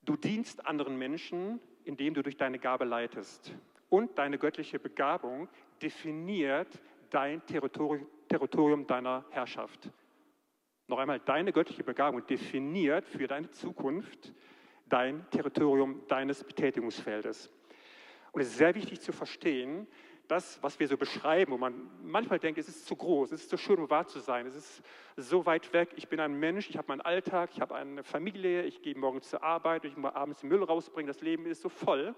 Du 0.02 0.14
dienst 0.16 0.66
anderen 0.66 0.98
Menschen, 0.98 1.58
indem 1.84 2.12
du 2.12 2.22
durch 2.22 2.36
deine 2.36 2.58
Gabe 2.58 2.84
leitest. 2.84 3.54
Und 3.88 4.18
deine 4.18 4.38
göttliche 4.38 4.78
Begabung 4.78 5.48
definiert 5.82 6.68
dein 7.10 7.44
Territorium 7.46 8.86
deiner 8.86 9.24
Herrschaft. 9.30 9.90
Noch 10.86 10.98
einmal, 10.98 11.20
deine 11.20 11.52
göttliche 11.52 11.84
Begabung 11.84 12.26
definiert 12.26 13.06
für 13.06 13.26
deine 13.26 13.50
Zukunft 13.50 14.32
dein 14.90 15.28
Territorium 15.30 16.02
deines 16.08 16.44
Betätigungsfeldes. 16.44 17.50
Und 18.32 18.42
es 18.42 18.48
ist 18.48 18.58
sehr 18.58 18.74
wichtig 18.74 19.00
zu 19.00 19.12
verstehen, 19.12 19.86
das, 20.28 20.62
was 20.62 20.78
wir 20.78 20.86
so 20.86 20.96
beschreiben, 20.96 21.52
wo 21.52 21.58
man 21.58 21.90
manchmal 22.04 22.38
denkt, 22.38 22.58
es 22.58 22.68
ist 22.68 22.86
zu 22.86 22.94
groß, 22.94 23.32
es 23.32 23.42
ist 23.42 23.50
zu 23.50 23.56
schön, 23.56 23.80
um 23.80 23.90
wahr 23.90 24.06
zu 24.06 24.20
sein, 24.20 24.46
es 24.46 24.54
ist 24.54 24.82
so 25.16 25.44
weit 25.44 25.72
weg, 25.72 25.90
ich 25.96 26.08
bin 26.08 26.20
ein 26.20 26.38
Mensch, 26.38 26.70
ich 26.70 26.76
habe 26.76 26.86
meinen 26.88 27.00
Alltag, 27.00 27.50
ich 27.52 27.60
habe 27.60 27.74
eine 27.74 28.04
Familie, 28.04 28.62
ich 28.62 28.80
gehe 28.80 28.96
morgens 28.96 29.28
zur 29.28 29.42
Arbeit, 29.42 29.84
ich 29.84 29.96
muss 29.96 30.14
abends 30.14 30.44
Müll 30.44 30.62
rausbringen, 30.62 31.08
das 31.08 31.20
Leben 31.20 31.46
ist 31.46 31.62
so 31.62 31.68
voll. 31.68 32.14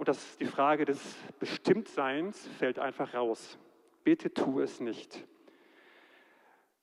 Und 0.00 0.08
das, 0.08 0.38
die 0.38 0.46
Frage 0.46 0.86
des 0.86 0.98
Bestimmtseins 1.38 2.48
fällt 2.56 2.78
einfach 2.78 3.12
raus. 3.12 3.58
Bitte 4.02 4.32
tu 4.32 4.60
es 4.60 4.80
nicht. 4.80 5.26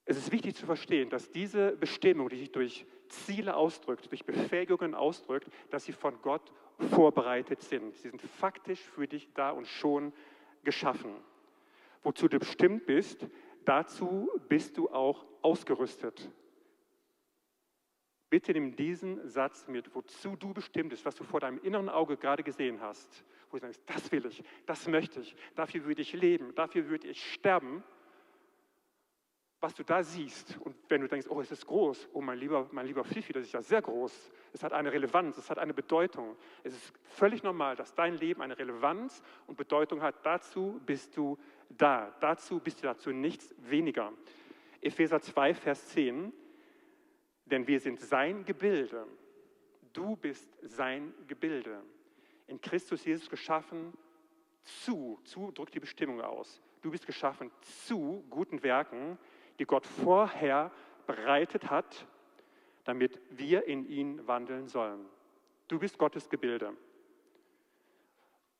Es 0.06 0.18
ist 0.18 0.32
wichtig 0.32 0.56
zu 0.56 0.68
verstehen, 0.68 1.10
dass 1.10 1.32
diese 1.32 1.72
Bestimmung, 1.78 2.30
die 2.30 2.38
sich 2.38 2.52
durch 2.52 2.86
Ziele 3.10 3.56
ausdrückt, 3.56 4.12
durch 4.12 4.24
Befähigungen 4.24 4.94
ausdrückt, 4.94 5.50
dass 5.72 5.86
sie 5.86 5.94
von 5.94 6.22
Gott 6.22 6.54
vorbereitet 6.92 7.64
sind. 7.64 7.96
Sie 7.96 8.10
sind 8.10 8.22
faktisch 8.22 8.82
für 8.82 9.08
dich 9.08 9.34
da 9.34 9.50
und 9.50 9.66
schon 9.66 10.14
geschaffen. 10.64 11.16
Wozu 12.04 12.28
du 12.28 12.38
bestimmt 12.38 12.86
bist, 12.86 13.26
dazu 13.66 14.30
bist 14.48 14.78
du 14.78 14.92
auch 14.92 15.26
ausgerüstet. 15.42 16.30
Bitte 18.30 18.52
nimm 18.52 18.76
diesen 18.76 19.28
Satz 19.28 19.68
mit, 19.68 19.94
wozu 19.96 20.36
du 20.36 20.54
bestimmt 20.54 20.90
bist, 20.90 21.06
was 21.06 21.16
du 21.16 21.24
vor 21.24 21.40
deinem 21.40 21.60
inneren 21.60 21.90
Auge 21.90 22.18
gerade 22.18 22.44
gesehen 22.44 22.82
hast, 22.82 23.24
wo 23.50 23.58
du 23.58 23.62
sagst, 23.62 23.82
das 23.86 24.12
will 24.12 24.26
ich, 24.26 24.44
das 24.66 24.88
möchte 24.88 25.22
ich, 25.22 25.36
dafür 25.56 25.86
würde 25.86 26.02
ich 26.02 26.14
leben, 26.14 26.54
dafür 26.56 26.90
würde 26.90 27.08
ich 27.08 27.34
sterben 27.34 27.84
was 29.60 29.74
du 29.74 29.84
da 29.84 30.04
siehst 30.04 30.58
und 30.62 30.76
wenn 30.88 31.02
du 31.02 31.08
denkst, 31.08 31.28
oh, 31.30 31.42
es 31.42 31.52
ist 31.52 31.66
groß, 31.66 32.10
oh 32.14 32.22
mein 32.22 32.38
lieber, 32.38 32.70
mein 32.72 32.86
lieber 32.86 33.04
Fifi, 33.04 33.34
das 33.34 33.44
ist 33.44 33.54
ja 33.54 33.62
sehr 33.62 33.82
groß, 33.82 34.32
es 34.54 34.64
hat 34.64 34.72
eine 34.72 34.92
Relevanz, 34.92 35.38
es 35.38 35.50
hat 35.50 35.58
eine 35.58 35.74
Bedeutung. 35.74 36.36
Es 36.64 36.76
ist 36.76 36.94
völlig 37.06 37.42
normal, 37.42 37.76
dass 37.76 37.96
dein 37.96 38.16
Leben 38.16 38.42
eine 38.42 38.58
Relevanz 38.58 39.24
und 39.48 39.58
Bedeutung 39.58 40.02
hat. 40.02 40.24
Dazu 40.24 40.80
bist 40.86 41.18
du 41.18 41.38
da. 41.70 42.16
Dazu 42.20 42.60
bist 42.60 42.80
du 42.80 42.84
dazu 42.84 43.12
nichts 43.12 43.54
weniger. 43.58 44.14
Epheser 44.80 45.22
2, 45.22 45.56
Vers 45.56 45.90
10, 45.90 46.32
denn 47.50 47.68
wir 47.68 47.80
sind 47.80 48.00
sein 48.00 48.46
Gebilde. 48.46 49.08
Du 49.94 50.16
bist 50.16 50.50
sein 50.62 51.14
Gebilde. 51.28 51.82
In 52.48 52.62
Christus 52.62 53.06
Jesus 53.06 53.30
geschaffen 53.30 53.94
zu, 54.64 55.20
zu 55.24 55.52
drückt 55.52 55.74
die 55.76 55.80
Bestimmung 55.80 56.22
aus. 56.22 56.62
Du 56.82 56.92
bist 56.92 57.06
geschaffen 57.06 57.52
zu 57.62 58.24
guten 58.30 58.64
Werken, 58.64 59.18
die 59.60 59.66
Gott 59.66 59.86
vorher 59.86 60.72
bereitet 61.06 61.70
hat, 61.70 62.06
damit 62.84 63.20
wir 63.32 63.66
in 63.66 63.88
ihn 63.90 64.26
wandeln 64.28 64.68
sollen. 64.68 65.06
Du 65.68 65.80
bist 65.80 65.98
Gottes 65.98 66.30
Gebilde. 66.30 66.74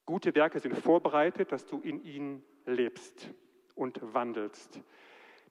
Gute 0.06 0.34
Werke 0.36 0.60
sind 0.60 0.78
vorbereitet, 0.78 1.52
dass 1.52 1.66
du 1.66 1.80
in 1.82 2.04
ihnen 2.04 2.44
lebst 2.66 3.30
und 3.76 4.00
wandelst. 4.14 4.82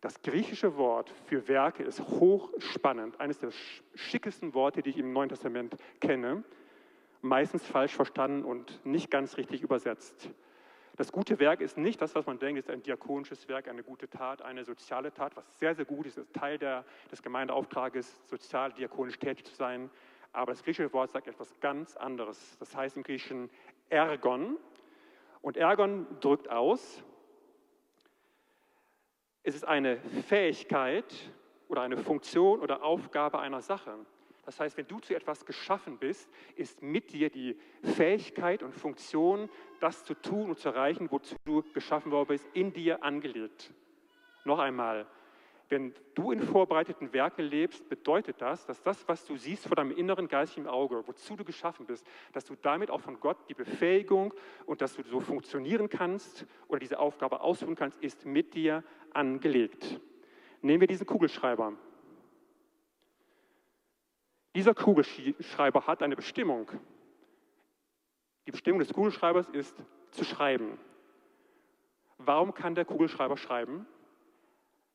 Das 0.00 0.20
griechische 0.22 0.76
Wort 0.76 1.10
für 1.26 1.48
Werke 1.48 1.82
ist 1.82 2.00
hochspannend, 2.00 3.18
eines 3.18 3.38
der 3.38 3.50
schickesten 3.94 4.54
Worte, 4.54 4.82
die 4.82 4.90
ich 4.90 4.98
im 4.98 5.12
Neuen 5.12 5.30
Testament 5.30 5.76
kenne, 6.00 6.44
meistens 7.22 7.64
falsch 7.66 7.94
verstanden 7.94 8.44
und 8.44 8.84
nicht 8.84 9.10
ganz 9.10 9.36
richtig 9.36 9.62
übersetzt. 9.62 10.30
Das 10.96 11.12
gute 11.12 11.38
Werk 11.38 11.60
ist 11.60 11.76
nicht 11.76 12.00
das, 12.00 12.14
was 12.14 12.26
man 12.26 12.38
denkt, 12.38 12.58
ist 12.58 12.70
ein 12.70 12.82
diakonisches 12.82 13.48
Werk, 13.48 13.68
eine 13.68 13.82
gute 13.82 14.08
Tat, 14.08 14.40
eine 14.40 14.64
soziale 14.64 15.12
Tat, 15.12 15.36
was 15.36 15.58
sehr, 15.58 15.74
sehr 15.74 15.84
gut 15.84 16.06
ist, 16.06 16.16
ist 16.16 16.32
Teil 16.32 16.56
der, 16.58 16.84
des 17.10 17.22
Gemeindeauftrages, 17.22 18.22
sozial, 18.26 18.72
diakonisch 18.72 19.18
tätig 19.18 19.44
zu 19.44 19.54
sein. 19.54 19.90
Aber 20.32 20.52
das 20.52 20.62
griechische 20.62 20.92
Wort 20.94 21.12
sagt 21.12 21.28
etwas 21.28 21.58
ganz 21.60 21.96
anderes. 21.96 22.56
Das 22.58 22.74
heißt 22.74 22.96
im 22.96 23.02
Griechischen 23.02 23.50
Ergon. 23.90 24.56
Und 25.42 25.58
Ergon 25.58 26.06
drückt 26.20 26.48
aus, 26.50 27.02
Es 29.48 29.54
ist 29.54 29.64
eine 29.64 29.98
Fähigkeit 30.26 31.14
oder 31.68 31.82
eine 31.82 31.96
Funktion 31.96 32.58
oder 32.58 32.82
Aufgabe 32.82 33.38
einer 33.38 33.62
Sache. 33.62 33.94
Das 34.44 34.58
heißt, 34.58 34.76
wenn 34.76 34.88
du 34.88 34.98
zu 34.98 35.14
etwas 35.14 35.46
geschaffen 35.46 35.98
bist, 35.98 36.28
ist 36.56 36.82
mit 36.82 37.12
dir 37.12 37.30
die 37.30 37.56
Fähigkeit 37.84 38.64
und 38.64 38.74
Funktion, 38.74 39.48
das 39.78 40.04
zu 40.04 40.14
tun 40.14 40.50
und 40.50 40.58
zu 40.58 40.70
erreichen, 40.70 41.08
wozu 41.12 41.36
du 41.44 41.62
geschaffen 41.72 42.10
worden 42.10 42.26
bist, 42.26 42.48
in 42.54 42.72
dir 42.72 43.04
angelegt. 43.04 43.72
Noch 44.44 44.58
einmal, 44.58 45.06
wenn 45.68 45.94
du 46.14 46.30
in 46.30 46.40
vorbereiteten 46.40 47.12
Werken 47.12 47.42
lebst, 47.42 47.88
bedeutet 47.88 48.40
das, 48.40 48.66
dass 48.66 48.82
das, 48.82 49.06
was 49.08 49.24
du 49.26 49.36
siehst 49.36 49.66
vor 49.66 49.74
deinem 49.74 49.90
inneren 49.90 50.28
geistigen 50.28 50.68
Auge, 50.68 51.02
wozu 51.06 51.34
du 51.34 51.44
geschaffen 51.44 51.86
bist, 51.86 52.06
dass 52.32 52.44
du 52.44 52.54
damit 52.54 52.90
auch 52.90 53.00
von 53.00 53.18
Gott 53.18 53.36
die 53.48 53.54
Befähigung 53.54 54.32
und 54.64 54.80
dass 54.80 54.94
du 54.94 55.02
so 55.02 55.20
funktionieren 55.20 55.88
kannst 55.88 56.46
oder 56.68 56.78
diese 56.78 56.98
Aufgabe 56.98 57.40
ausführen 57.40 57.74
kannst, 57.74 58.00
ist 58.02 58.24
mit 58.24 58.54
dir 58.54 58.84
angelegt. 59.12 60.00
Nehmen 60.62 60.80
wir 60.80 60.88
diesen 60.88 61.06
Kugelschreiber. 61.06 61.72
Dieser 64.54 64.74
Kugelschreiber 64.74 65.86
hat 65.86 66.02
eine 66.02 66.16
Bestimmung. 66.16 66.70
Die 68.46 68.52
Bestimmung 68.52 68.78
des 68.78 68.92
Kugelschreibers 68.92 69.48
ist 69.48 69.76
zu 70.12 70.24
schreiben. 70.24 70.78
Warum 72.18 72.54
kann 72.54 72.74
der 72.74 72.84
Kugelschreiber 72.84 73.36
schreiben? 73.36 73.86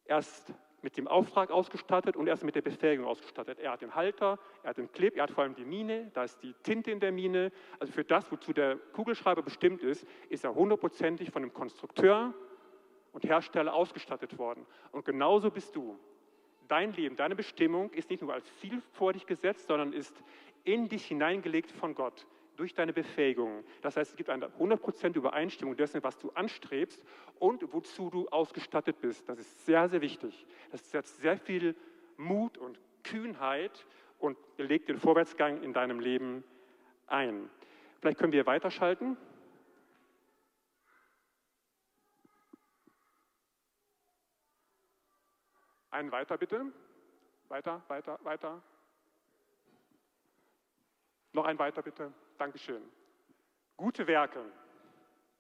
Er 0.06 0.20
ist 0.20 0.54
mit 0.82 0.98
dem 0.98 1.08
Auftrag 1.08 1.52
ausgestattet 1.52 2.16
und 2.16 2.28
er 2.28 2.34
ist 2.34 2.44
mit 2.44 2.56
der 2.56 2.62
Befähigung 2.62 3.06
ausgestattet. 3.06 3.60
Er 3.60 3.72
hat 3.72 3.82
den 3.82 3.94
Halter, 3.94 4.40
er 4.64 4.72
hat 4.72 4.78
den 4.78 4.92
Clip, 4.92 5.16
er 5.16 5.24
hat 5.24 5.32
vor 5.32 5.44
allem 5.44 5.56
die 5.56 5.66
Mine, 5.66 6.10
da 6.14 6.24
ist 6.24 6.42
die 6.42 6.54
Tinte 6.64 6.92
in 6.92 7.00
der 7.00 7.12
Mine. 7.12 7.52
Also 7.80 7.94
für 7.94 8.04
das, 8.04 8.32
wozu 8.32 8.52
der 8.52 8.78
Kugelschreiber 8.94 9.44
bestimmt 9.44 9.84
ist, 9.84 10.08
ist 10.30 10.44
er 10.44 10.56
hundertprozentig 10.56 11.32
von 11.32 11.44
dem 11.44 11.54
Konstrukteur 11.54 12.34
und 13.12 13.24
Hersteller 13.26 13.74
ausgestattet 13.74 14.38
worden. 14.38 14.66
Und 14.92 15.06
genauso 15.06 15.52
bist 15.52 15.76
du 15.76 16.00
dein 16.68 16.94
Leben, 16.94 17.16
deine 17.16 17.36
Bestimmung 17.36 17.92
ist 17.92 18.10
nicht 18.10 18.22
nur 18.22 18.34
als 18.34 18.46
Ziel 18.60 18.82
vor 18.94 19.14
dich 19.14 19.26
gesetzt, 19.26 19.68
sondern 19.68 19.94
ist 19.94 20.24
in 20.64 20.88
dich 20.88 21.06
hineingelegt 21.06 21.72
von 21.72 21.96
Gott 21.96 22.26
durch 22.56 22.74
deine 22.74 22.94
Befähigung. 22.94 23.64
Das 23.82 23.98
heißt, 23.98 24.12
es 24.12 24.18
gibt 24.18 24.30
eine 24.30 24.48
100% 24.48 25.16
Übereinstimmung 25.16 25.76
dessen, 25.76 26.04
was 26.04 26.18
du 26.18 26.30
anstrebst 26.32 27.02
und 27.40 27.74
wozu 27.74 28.10
du 28.10 28.28
ausgestattet 28.30 29.02
bist. 29.02 29.28
Das 29.28 29.40
ist 29.40 29.66
sehr, 29.66 29.90
sehr 29.90 30.02
wichtig. 30.02 30.46
Das 30.72 30.92
setzt 30.92 31.22
sehr 31.22 31.38
viel 31.38 31.76
Mut 32.18 32.58
und 32.58 32.80
Kühnheit 33.04 33.86
und 34.20 34.38
legt 34.58 34.90
den 34.90 34.98
Vorwärtsgang 34.98 35.64
in 35.64 35.74
deinem 35.74 36.00
Leben 36.00 36.44
ein. 37.08 37.50
Vielleicht 38.00 38.20
können 38.20 38.34
wir 38.34 38.46
weiterschalten. 38.46 39.18
Einen 45.90 46.12
weiter 46.12 46.38
bitte. 46.38 46.72
Weiter, 47.50 47.82
weiter, 47.90 48.18
weiter. 48.24 48.62
Noch 51.34 51.46
ein 51.46 51.60
weiter 51.60 51.82
bitte. 51.82 52.14
Dankeschön. 52.42 52.82
Gute 53.78 54.08
Werke, 54.08 54.44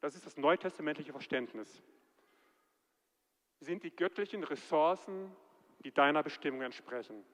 das 0.01 0.13
ist 0.13 0.23
das 0.23 0.37
neutestamentliche 0.37 1.11
Verständnis, 1.11 1.81
sind 3.59 3.81
die 3.81 3.89
göttlichen 3.89 4.43
Ressourcen, 4.43 5.35
die 5.79 5.91
deiner 5.91 6.21
Bestimmung 6.21 6.61
entsprechen. 6.61 7.25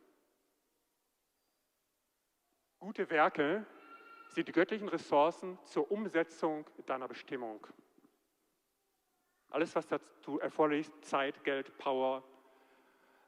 Gute 2.79 3.09
Werke 3.09 3.65
sind 4.29 4.47
die 4.47 4.53
göttlichen 4.53 4.87
Ressourcen 4.87 5.59
zur 5.65 5.91
Umsetzung 5.91 6.65
deiner 6.85 7.09
Bestimmung. 7.09 7.67
Alles, 9.49 9.75
was 9.75 9.85
dazu 9.85 10.39
erforderlich 10.39 10.87
ist, 10.87 11.03
Zeit, 11.03 11.43
Geld, 11.43 11.77
Power, 11.77 12.23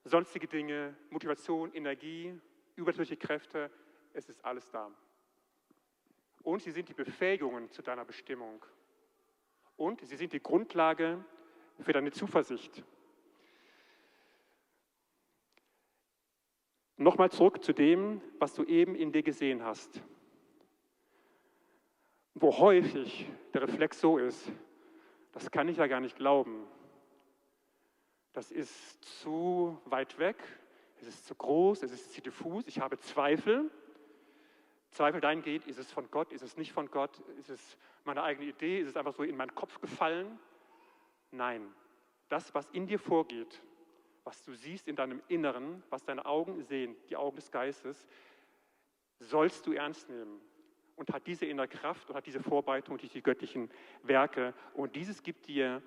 sonstige 0.05 0.47
Dinge, 0.47 0.95
Motivation, 1.09 1.73
Energie, 1.73 2.39
übernatürliche 2.77 3.17
Kräfte, 3.17 3.69
es 4.13 4.29
ist 4.29 4.45
alles 4.45 4.71
da. 4.71 4.89
Und 6.49 6.61
sie 6.61 6.71
sind 6.71 6.89
die 6.89 6.93
Befähigungen 6.93 7.69
zu 7.71 7.81
deiner 7.81 8.05
Bestimmung. 8.05 8.65
Und 9.77 10.01
sie 10.01 10.15
sind 10.15 10.33
die 10.33 10.41
Grundlage 10.41 11.23
für 11.79 11.93
deine 11.93 12.11
Zuversicht. 12.11 12.83
Nochmal 16.97 17.31
zurück 17.31 17.63
zu 17.63 17.71
dem, 17.71 18.21
was 18.39 18.55
du 18.55 18.63
eben 18.63 18.95
in 18.95 19.11
dir 19.11 19.23
gesehen 19.23 19.63
hast. 19.63 20.01
Wo 22.33 22.57
häufig 22.57 23.29
der 23.53 23.61
Reflex 23.61 24.01
so 24.01 24.17
ist, 24.17 24.51
das 25.31 25.51
kann 25.51 25.67
ich 25.69 25.77
ja 25.77 25.87
gar 25.87 25.99
nicht 25.99 26.17
glauben 26.17 26.67
das 28.33 28.51
ist 28.51 29.03
zu 29.21 29.81
weit 29.85 30.17
weg, 30.19 30.37
es 31.01 31.07
ist 31.07 31.25
zu 31.25 31.35
groß, 31.35 31.83
es 31.83 31.91
ist 31.91 32.13
zu 32.13 32.21
diffus, 32.21 32.67
ich 32.67 32.79
habe 32.79 32.97
Zweifel. 32.97 33.69
Zweifel 34.91 35.21
dahingehend, 35.21 35.67
ist 35.67 35.79
es 35.79 35.91
von 35.91 36.09
Gott, 36.09 36.31
ist 36.31 36.41
es 36.41 36.57
nicht 36.57 36.71
von 36.71 36.89
Gott, 36.89 37.19
ist 37.39 37.49
es 37.49 37.77
meine 38.05 38.23
eigene 38.23 38.47
Idee, 38.47 38.79
ist 38.79 38.89
es 38.89 38.97
einfach 38.97 39.13
so 39.13 39.23
in 39.23 39.37
meinen 39.37 39.53
Kopf 39.53 39.79
gefallen? 39.81 40.39
Nein, 41.31 41.73
das, 42.27 42.53
was 42.55 42.69
in 42.71 42.87
dir 42.87 42.99
vorgeht, 42.99 43.61
was 44.23 44.43
du 44.43 44.53
siehst 44.53 44.87
in 44.87 44.95
deinem 44.95 45.21
Inneren, 45.27 45.83
was 45.89 46.03
deine 46.03 46.25
Augen 46.25 46.61
sehen, 46.63 46.95
die 47.09 47.15
Augen 47.15 47.35
des 47.35 47.51
Geistes, 47.51 48.07
sollst 49.19 49.65
du 49.67 49.73
ernst 49.73 50.09
nehmen 50.09 50.39
und 50.95 51.11
hat 51.11 51.27
diese 51.27 51.45
innere 51.45 51.67
Kraft 51.67 52.09
und 52.09 52.15
hat 52.15 52.25
diese 52.25 52.41
Vorbereitung 52.41 52.97
durch 52.97 53.11
die 53.11 53.23
göttlichen 53.23 53.69
Werke. 54.03 54.53
Und 54.73 54.95
dieses 54.95 55.23
gibt 55.23 55.47
dir 55.47 55.81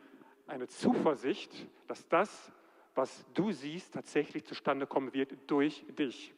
eine 0.47 0.69
Zuversicht, 0.69 1.67
dass 1.87 2.09
das, 2.09 2.53
was 2.95 3.25
du 3.35 3.53
siehst, 3.53 3.95
tatsächlich 3.95 4.45
zustande 4.45 4.87
kommen 4.87 5.13
wird 5.13 5.51
durch 5.51 5.85
dich. 5.99 6.35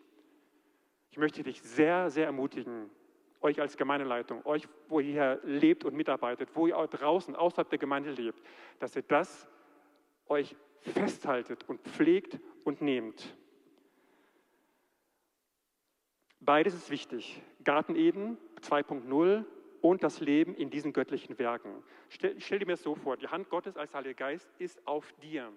Ich 1.14 1.18
möchte 1.18 1.44
dich 1.44 1.62
sehr, 1.62 2.11
sehr 2.11 2.27
ermutigen, 2.27 2.90
euch 3.40 3.61
als 3.61 3.77
Gemeindeleitung, 3.77 4.44
euch, 4.44 4.66
wo 4.88 4.98
ihr 4.98 5.12
hier 5.12 5.40
lebt 5.44 5.85
und 5.85 5.94
mitarbeitet, 5.94 6.48
wo 6.55 6.66
ihr 6.66 6.74
draußen 6.74 7.37
außerhalb 7.37 7.70
der 7.70 7.79
Gemeinde 7.79 8.11
lebt, 8.11 8.42
dass 8.81 8.96
ihr 8.96 9.03
das 9.03 9.48
euch 10.27 10.57
festhaltet 10.81 11.68
und 11.68 11.81
pflegt 11.83 12.40
und 12.64 12.83
nehmt. 12.83 13.37
Beides 16.40 16.74
ist 16.74 16.90
wichtig. 16.90 17.40
Garten 17.62 17.94
Eden 17.94 18.37
2.0 18.62 19.44
und 19.83 20.03
das 20.03 20.18
Leben 20.18 20.57
in 20.57 20.68
diesen 20.68 20.92
göttlichen 20.92 21.38
Werken. 21.38 21.85
Stell, 22.09 22.40
stell 22.40 22.59
dir 22.59 22.66
mir 22.66 22.72
das 22.72 22.83
so 22.83 22.96
vor, 22.96 23.16
die 23.16 23.29
Hand 23.29 23.50
Gottes 23.50 23.77
als 23.77 23.94
Heiliger 23.94 24.14
Geist 24.14 24.50
ist 24.59 24.85
auf 24.85 25.12
dir. 25.22 25.53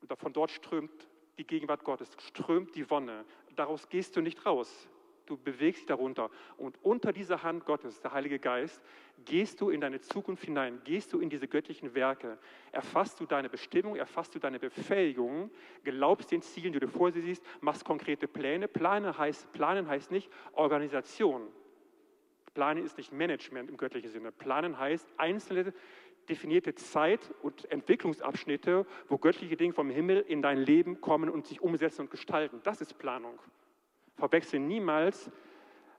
Und 0.00 0.18
von 0.20 0.32
dort 0.32 0.52
strömt 0.52 1.08
die 1.36 1.46
Gegenwart 1.46 1.84
Gottes, 1.84 2.10
strömt 2.18 2.74
die 2.74 2.88
Wonne. 2.90 3.24
Daraus 3.58 3.88
gehst 3.88 4.14
du 4.14 4.20
nicht 4.20 4.46
raus. 4.46 4.88
Du 5.26 5.36
bewegst 5.36 5.80
dich 5.80 5.86
darunter. 5.86 6.30
Und 6.56 6.78
unter 6.82 7.12
dieser 7.12 7.42
Hand 7.42 7.66
Gottes, 7.66 8.00
der 8.00 8.12
Heilige 8.12 8.38
Geist, 8.38 8.80
gehst 9.24 9.60
du 9.60 9.68
in 9.68 9.80
deine 9.80 10.00
Zukunft 10.00 10.44
hinein, 10.44 10.80
gehst 10.84 11.12
du 11.12 11.18
in 11.18 11.28
diese 11.28 11.48
göttlichen 11.48 11.92
Werke, 11.94 12.38
erfasst 12.70 13.18
du 13.18 13.26
deine 13.26 13.48
Bestimmung, 13.48 13.96
erfasst 13.96 14.32
du 14.34 14.38
deine 14.38 14.60
Befähigung, 14.60 15.50
glaubst 15.82 16.30
den 16.30 16.40
Zielen, 16.40 16.72
die 16.72 16.78
du 16.78 16.86
vor 16.86 17.10
sie 17.10 17.20
siehst, 17.20 17.44
machst 17.60 17.84
konkrete 17.84 18.28
Pläne. 18.28 18.68
Planen 18.68 19.18
heißt, 19.18 19.52
planen 19.52 19.88
heißt 19.88 20.12
nicht 20.12 20.30
Organisation. 20.52 21.48
Planen 22.54 22.84
ist 22.84 22.96
nicht 22.96 23.12
Management 23.12 23.68
im 23.70 23.76
göttlichen 23.76 24.10
Sinne. 24.10 24.30
Planen 24.30 24.78
heißt 24.78 25.06
einzelne 25.16 25.74
definierte 26.28 26.74
Zeit- 26.74 27.34
und 27.42 27.70
Entwicklungsabschnitte, 27.70 28.86
wo 29.08 29.18
göttliche 29.18 29.56
Dinge 29.56 29.72
vom 29.72 29.90
Himmel 29.90 30.24
in 30.28 30.42
dein 30.42 30.58
Leben 30.58 31.00
kommen 31.00 31.28
und 31.30 31.46
sich 31.46 31.60
umsetzen 31.60 32.02
und 32.02 32.10
gestalten. 32.10 32.60
Das 32.64 32.80
ist 32.80 32.98
Planung. 32.98 33.38
Verwechsel 34.16 34.60
niemals 34.60 35.30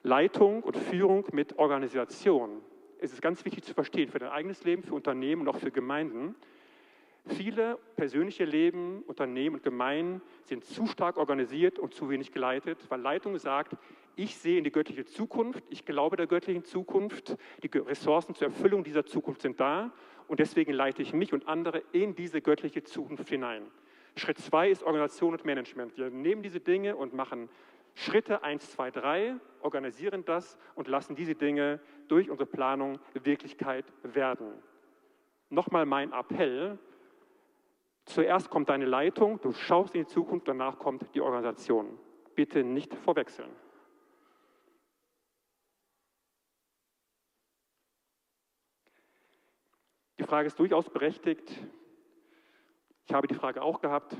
Leitung 0.03 0.63
und 0.63 0.77
Führung 0.77 1.25
mit 1.31 1.57
Organisation. 1.57 2.61
Es 3.01 3.13
ist 3.13 3.21
ganz 3.21 3.43
wichtig 3.45 3.63
zu 3.63 3.73
verstehen 3.73 4.09
für 4.09 4.19
dein 4.19 4.29
eigenes 4.29 4.63
Leben, 4.63 4.83
für 4.83 4.95
Unternehmen 4.95 5.41
und 5.41 5.47
auch 5.47 5.59
für 5.59 5.71
Gemeinden. 5.71 6.35
Viele 7.25 7.77
persönliche 7.95 8.45
Leben, 8.45 9.03
Unternehmen 9.03 9.57
und 9.57 9.63
Gemeinden 9.63 10.21
sind 10.45 10.65
zu 10.65 10.87
stark 10.87 11.17
organisiert 11.17 11.77
und 11.77 11.93
zu 11.93 12.09
wenig 12.09 12.31
geleitet, 12.31 12.79
weil 12.89 13.01
Leitung 13.01 13.37
sagt, 13.37 13.77
ich 14.15 14.35
sehe 14.35 14.57
in 14.57 14.63
die 14.63 14.71
göttliche 14.71 15.05
Zukunft, 15.05 15.63
ich 15.69 15.85
glaube 15.85 16.17
der 16.17 16.27
göttlichen 16.27 16.65
Zukunft, 16.65 17.37
die 17.63 17.77
Ressourcen 17.77 18.35
zur 18.35 18.47
Erfüllung 18.47 18.83
dieser 18.83 19.05
Zukunft 19.05 19.41
sind 19.41 19.59
da 19.59 19.91
und 20.29 20.39
deswegen 20.39 20.71
leite 20.71 21.01
ich 21.01 21.11
mich 21.11 21.33
und 21.33 21.47
andere 21.49 21.83
in 21.91 22.15
diese 22.15 22.41
göttliche 22.41 22.83
Zukunft 22.83 23.27
hinein. 23.27 23.63
Schritt 24.15 24.37
zwei 24.37 24.69
ist 24.69 24.83
Organisation 24.83 25.33
und 25.33 25.43
Management. 25.43 25.97
Wir 25.97 26.09
nehmen 26.09 26.41
diese 26.41 26.61
Dinge 26.61 26.95
und 26.95 27.13
machen 27.13 27.49
Schritte 27.95 28.43
1, 28.43 28.71
2, 28.71 28.91
3, 28.91 29.35
organisieren 29.61 30.23
das 30.23 30.57
und 30.75 30.87
lassen 30.87 31.15
diese 31.15 31.35
Dinge 31.35 31.81
durch 32.07 32.29
unsere 32.29 32.47
Planung 32.47 32.99
Wirklichkeit 33.13 33.85
werden. 34.03 34.53
Nochmal 35.49 35.85
mein 35.85 36.13
Appell, 36.13 36.79
Zuerst 38.09 38.49
kommt 38.49 38.69
deine 38.69 38.85
Leitung, 38.85 39.39
du 39.39 39.53
schaust 39.53 39.93
in 39.93 40.01
die 40.01 40.07
Zukunft, 40.07 40.47
danach 40.47 40.79
kommt 40.79 41.13
die 41.13 41.21
Organisation. 41.21 41.99
Bitte 42.33 42.63
nicht 42.63 42.95
verwechseln. 42.95 43.51
Frage 50.29 50.45
ist 50.45 50.59
durchaus 50.59 50.87
berechtigt. 50.87 51.51
Ich 53.07 53.13
habe 53.13 53.25
die 53.25 53.33
Frage 53.33 53.63
auch 53.63 53.81
gehabt. 53.81 54.15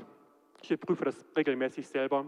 Ich 0.60 0.80
prüfe 0.80 1.04
das 1.04 1.24
regelmäßig 1.36 1.86
selber. 1.86 2.26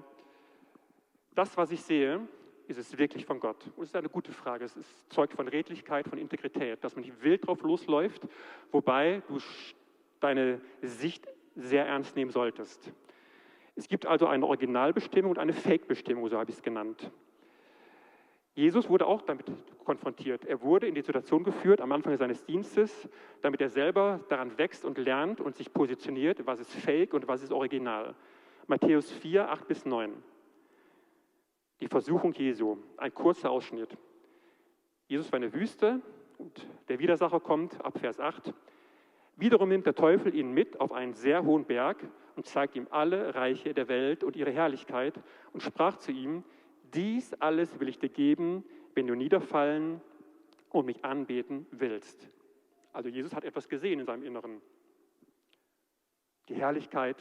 Das, 1.34 1.56
was 1.56 1.72
ich 1.72 1.82
sehe, 1.82 2.20
ist 2.68 2.78
es 2.78 2.96
wirklich 2.96 3.26
von 3.26 3.40
Gott? 3.40 3.66
Und 3.74 3.80
das 3.80 3.88
ist 3.88 3.96
eine 3.96 4.08
gute 4.08 4.30
Frage. 4.30 4.64
Es 4.64 4.76
ist, 4.76 5.12
zeugt 5.12 5.32
von 5.34 5.48
Redlichkeit, 5.48 6.06
von 6.06 6.16
Integrität, 6.16 6.84
dass 6.84 6.94
man 6.94 7.04
nicht 7.04 7.24
wild 7.24 7.44
drauf 7.44 7.60
losläuft, 7.62 8.22
wobei 8.70 9.20
du 9.26 9.38
deine 10.20 10.60
Sicht 10.80 11.26
sehr 11.56 11.84
ernst 11.84 12.14
nehmen 12.14 12.30
solltest. 12.30 12.92
Es 13.74 13.88
gibt 13.88 14.06
also 14.06 14.28
eine 14.28 14.46
Originalbestimmung 14.46 15.32
und 15.32 15.38
eine 15.38 15.54
Fake-Bestimmung, 15.54 16.28
so 16.28 16.38
habe 16.38 16.50
ich 16.50 16.56
es 16.56 16.62
genannt. 16.62 17.10
Jesus 18.54 18.88
wurde 18.88 19.06
auch 19.06 19.22
damit 19.22 19.46
konfrontiert. 19.84 20.44
Er 20.44 20.60
wurde 20.60 20.86
in 20.86 20.94
die 20.94 21.02
Situation 21.02 21.42
geführt 21.42 21.80
am 21.80 21.90
Anfang 21.92 22.16
seines 22.16 22.44
Dienstes, 22.44 23.08
damit 23.40 23.60
er 23.60 23.70
selber 23.70 24.20
daran 24.28 24.58
wächst 24.58 24.84
und 24.84 24.98
lernt 24.98 25.40
und 25.40 25.56
sich 25.56 25.72
positioniert, 25.72 26.46
was 26.46 26.60
ist 26.60 26.72
Fake 26.72 27.14
und 27.14 27.28
was 27.28 27.42
ist 27.42 27.52
Original. 27.52 28.14
Matthäus 28.66 29.10
4, 29.10 29.50
8 29.50 29.68
bis 29.68 29.86
9. 29.86 30.12
Die 31.80 31.88
Versuchung 31.88 32.32
Jesu, 32.34 32.76
ein 32.96 33.12
kurzer 33.12 33.50
Ausschnitt. 33.50 33.96
Jesus 35.08 35.32
war 35.32 35.38
in 35.38 35.50
der 35.50 35.54
Wüste 35.54 36.00
und 36.38 36.66
der 36.88 36.98
Widersacher 36.98 37.40
kommt 37.40 37.82
ab 37.84 37.98
Vers 37.98 38.20
8. 38.20 38.52
Wiederum 39.36 39.70
nimmt 39.70 39.86
der 39.86 39.94
Teufel 39.94 40.34
ihn 40.34 40.52
mit 40.52 40.78
auf 40.78 40.92
einen 40.92 41.14
sehr 41.14 41.44
hohen 41.44 41.64
Berg 41.64 42.06
und 42.36 42.46
zeigt 42.46 42.76
ihm 42.76 42.86
alle 42.90 43.34
Reiche 43.34 43.74
der 43.74 43.88
Welt 43.88 44.22
und 44.22 44.36
ihre 44.36 44.50
Herrlichkeit 44.50 45.14
und 45.52 45.62
sprach 45.62 45.96
zu 45.96 46.12
ihm, 46.12 46.44
dies 46.94 47.34
alles 47.34 47.78
will 47.80 47.88
ich 47.88 47.98
dir 47.98 48.08
geben, 48.08 48.64
wenn 48.94 49.06
du 49.06 49.14
niederfallen 49.14 50.00
und 50.70 50.86
mich 50.86 51.04
anbeten 51.04 51.66
willst. 51.70 52.28
Also 52.92 53.08
Jesus 53.08 53.34
hat 53.34 53.44
etwas 53.44 53.68
gesehen 53.68 54.00
in 54.00 54.06
seinem 54.06 54.24
Inneren. 54.24 54.60
Die 56.48 56.54
Herrlichkeit 56.54 57.16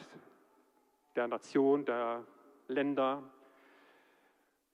der 1.16 1.28
Nation, 1.28 1.84
der 1.84 2.24
Länder, 2.68 3.22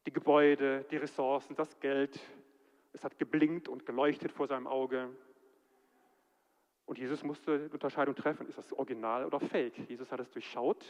die 0.07 0.13
Gebäude, 0.13 0.85
die 0.91 0.97
Ressourcen, 0.97 1.55
das 1.57 1.79
Geld. 1.81 2.19
Es 2.93 3.05
hat 3.05 3.19
geblinkt 3.19 3.69
und 3.69 3.87
geleuchtet 3.87 4.33
vor 4.33 4.47
seinem 4.47 4.67
Auge. 4.67 5.11
Und 6.87 6.99
Jesus 6.99 7.23
musste 7.23 7.69
die 7.69 7.73
Unterscheidung 7.73 8.15
treffen, 8.15 8.49
ist 8.49 8.57
das 8.57 8.73
Original 8.73 9.27
oder 9.27 9.41
Fake? 9.41 9.77
Jesus 9.89 10.11
hat 10.11 10.21
es 10.21 10.31
durchschaut, 10.31 10.85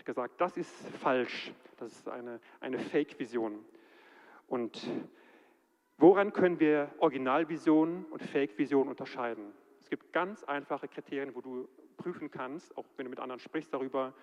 hat 0.00 0.06
gesagt, 0.06 0.40
das 0.40 0.56
ist 0.56 0.74
falsch, 0.98 1.52
das 1.78 1.92
ist 1.92 2.08
eine, 2.08 2.40
eine 2.60 2.78
Fake-Vision. 2.78 3.64
Und 4.46 4.88
woran 5.98 6.32
können 6.32 6.58
wir 6.58 6.90
Originalvision 6.98 8.04
und 8.06 8.22
Fake-Vision 8.22 8.88
unterscheiden? 8.88 9.52
Es 9.78 9.88
gibt 9.88 10.12
ganz 10.12 10.44
einfache 10.44 10.88
Kriterien, 10.88 11.34
wo 11.34 11.40
du 11.40 11.68
prüfen 11.96 12.30
kannst, 12.30 12.76
auch 12.76 12.86
wenn 12.96 13.04
du 13.04 13.10
mit 13.10 13.20
anderen 13.20 13.40
sprichst 13.40 13.72
darüber, 13.72 14.14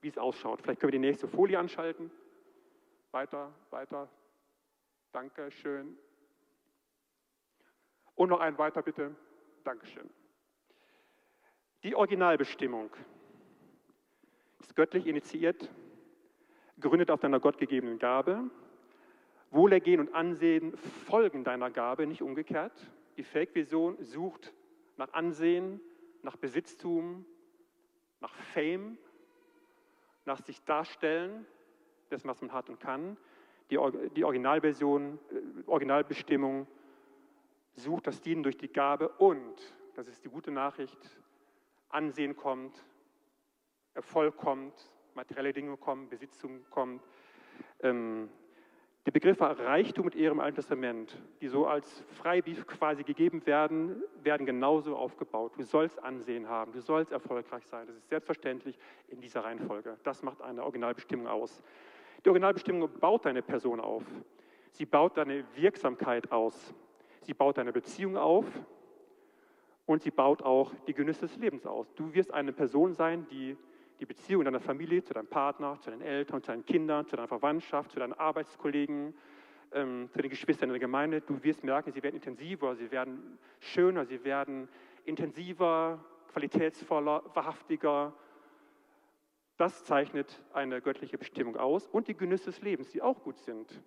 wie 0.00 0.08
es 0.08 0.18
ausschaut. 0.18 0.62
Vielleicht 0.62 0.80
können 0.80 0.92
wir 0.92 0.98
die 0.98 1.06
nächste 1.06 1.28
Folie 1.28 1.58
anschalten. 1.58 2.10
Weiter, 3.10 3.52
weiter. 3.70 4.08
Dankeschön. 5.12 5.96
Und 8.14 8.30
noch 8.30 8.40
einen 8.40 8.58
weiter 8.58 8.82
bitte. 8.82 9.14
Dankeschön. 9.64 10.08
Die 11.82 11.94
Originalbestimmung 11.94 12.90
ist 14.62 14.76
göttlich 14.76 15.06
initiiert, 15.06 15.68
gründet 16.80 17.10
auf 17.10 17.20
deiner 17.20 17.40
gottgegebenen 17.40 17.98
Gabe. 17.98 18.50
Wohlergehen 19.50 20.00
und 20.00 20.14
Ansehen 20.14 20.76
folgen 21.06 21.44
deiner 21.44 21.70
Gabe, 21.70 22.06
nicht 22.06 22.22
umgekehrt. 22.22 22.72
Die 23.16 23.24
Fake-Vision 23.24 24.02
sucht 24.02 24.54
nach 24.96 25.12
Ansehen, 25.12 25.80
nach 26.22 26.36
Besitztum, 26.36 27.26
nach 28.20 28.34
Fame, 28.34 28.96
nach 30.24 30.40
sich 30.40 30.62
darstellen, 30.62 31.44
dessen, 32.10 32.28
was 32.28 32.40
man 32.40 32.52
hat 32.52 32.70
und 32.70 32.80
kann. 32.80 33.16
Die, 33.70 33.78
die 34.14 34.24
Originalversion, 34.24 35.18
äh, 35.30 35.68
Originalbestimmung 35.68 36.66
sucht 37.74 38.06
das 38.06 38.20
Dienen 38.20 38.42
durch 38.42 38.56
die 38.56 38.68
Gabe 38.68 39.08
und, 39.08 39.74
das 39.96 40.08
ist 40.08 40.24
die 40.24 40.28
gute 40.28 40.50
Nachricht, 40.50 40.98
Ansehen 41.88 42.36
kommt, 42.36 42.82
Erfolg 43.94 44.36
kommt, 44.36 44.74
materielle 45.14 45.52
Dinge 45.52 45.76
kommen, 45.76 46.08
Besitztum 46.08 46.64
kommt. 46.70 47.02
Ähm, 47.80 48.28
die 49.04 49.10
Begriffe 49.10 49.58
Reichtum 49.58 50.04
und 50.04 50.14
Ehre 50.14 50.32
im 50.32 50.38
Alten 50.38 50.56
Testament, 50.56 51.20
die 51.40 51.48
so 51.48 51.66
als 51.66 52.04
Freibrief 52.12 52.66
quasi 52.68 53.02
gegeben 53.02 53.44
werden, 53.46 54.00
werden 54.22 54.46
genauso 54.46 54.96
aufgebaut. 54.96 55.54
Du 55.56 55.64
sollst 55.64 56.00
Ansehen 56.00 56.48
haben, 56.48 56.72
du 56.72 56.80
sollst 56.80 57.10
erfolgreich 57.10 57.66
sein. 57.66 57.88
Das 57.88 57.96
ist 57.96 58.08
selbstverständlich 58.08 58.78
in 59.08 59.20
dieser 59.20 59.42
Reihenfolge. 59.42 59.98
Das 60.04 60.22
macht 60.22 60.40
eine 60.40 60.62
Originalbestimmung 60.62 61.26
aus. 61.26 61.62
Die 62.24 62.28
Originalbestimmung 62.28 62.88
baut 63.00 63.24
deine 63.24 63.42
Person 63.42 63.80
auf. 63.80 64.04
Sie 64.70 64.86
baut 64.86 65.16
deine 65.16 65.44
Wirksamkeit 65.56 66.30
aus. 66.30 66.72
Sie 67.22 67.34
baut 67.34 67.58
deine 67.58 67.72
Beziehung 67.72 68.16
auf 68.16 68.46
und 69.84 70.02
sie 70.02 70.12
baut 70.12 70.42
auch 70.42 70.72
die 70.86 70.94
Genüsse 70.94 71.22
des 71.22 71.36
Lebens 71.38 71.66
aus. 71.66 71.92
Du 71.94 72.14
wirst 72.14 72.32
eine 72.32 72.52
Person 72.52 72.92
sein, 72.92 73.26
die 73.30 73.56
die 74.00 74.06
Beziehung 74.06 74.44
deiner 74.44 74.60
Familie, 74.60 75.02
zu 75.02 75.14
deinem 75.14 75.26
Partner, 75.26 75.78
zu 75.80 75.90
deinen 75.90 76.02
Eltern, 76.02 76.42
zu 76.42 76.50
deinen 76.50 76.64
Kindern, 76.64 77.06
zu 77.06 77.16
deiner 77.16 77.28
Verwandtschaft, 77.28 77.92
zu 77.92 77.98
deinen 77.98 78.12
Arbeitskollegen, 78.12 79.14
ähm, 79.72 80.08
zu 80.12 80.20
den 80.20 80.30
Geschwistern 80.30 80.68
in 80.68 80.74
der 80.74 80.80
Gemeinde, 80.80 81.20
du 81.20 81.42
wirst 81.42 81.64
merken, 81.64 81.92
sie 81.92 82.02
werden 82.02 82.16
intensiver, 82.16 82.74
sie 82.76 82.90
werden 82.90 83.38
schöner, 83.60 84.04
sie 84.04 84.22
werden 84.24 84.68
intensiver, 85.04 86.04
qualitätsvoller, 86.32 87.22
wahrhaftiger. 87.34 88.12
Das 89.56 89.84
zeichnet 89.84 90.42
eine 90.52 90.80
göttliche 90.80 91.18
Bestimmung 91.18 91.56
aus 91.56 91.86
und 91.86 92.08
die 92.08 92.16
Genüsse 92.16 92.46
des 92.46 92.60
Lebens, 92.62 92.90
die 92.90 93.02
auch 93.02 93.22
gut 93.22 93.38
sind. 93.38 93.82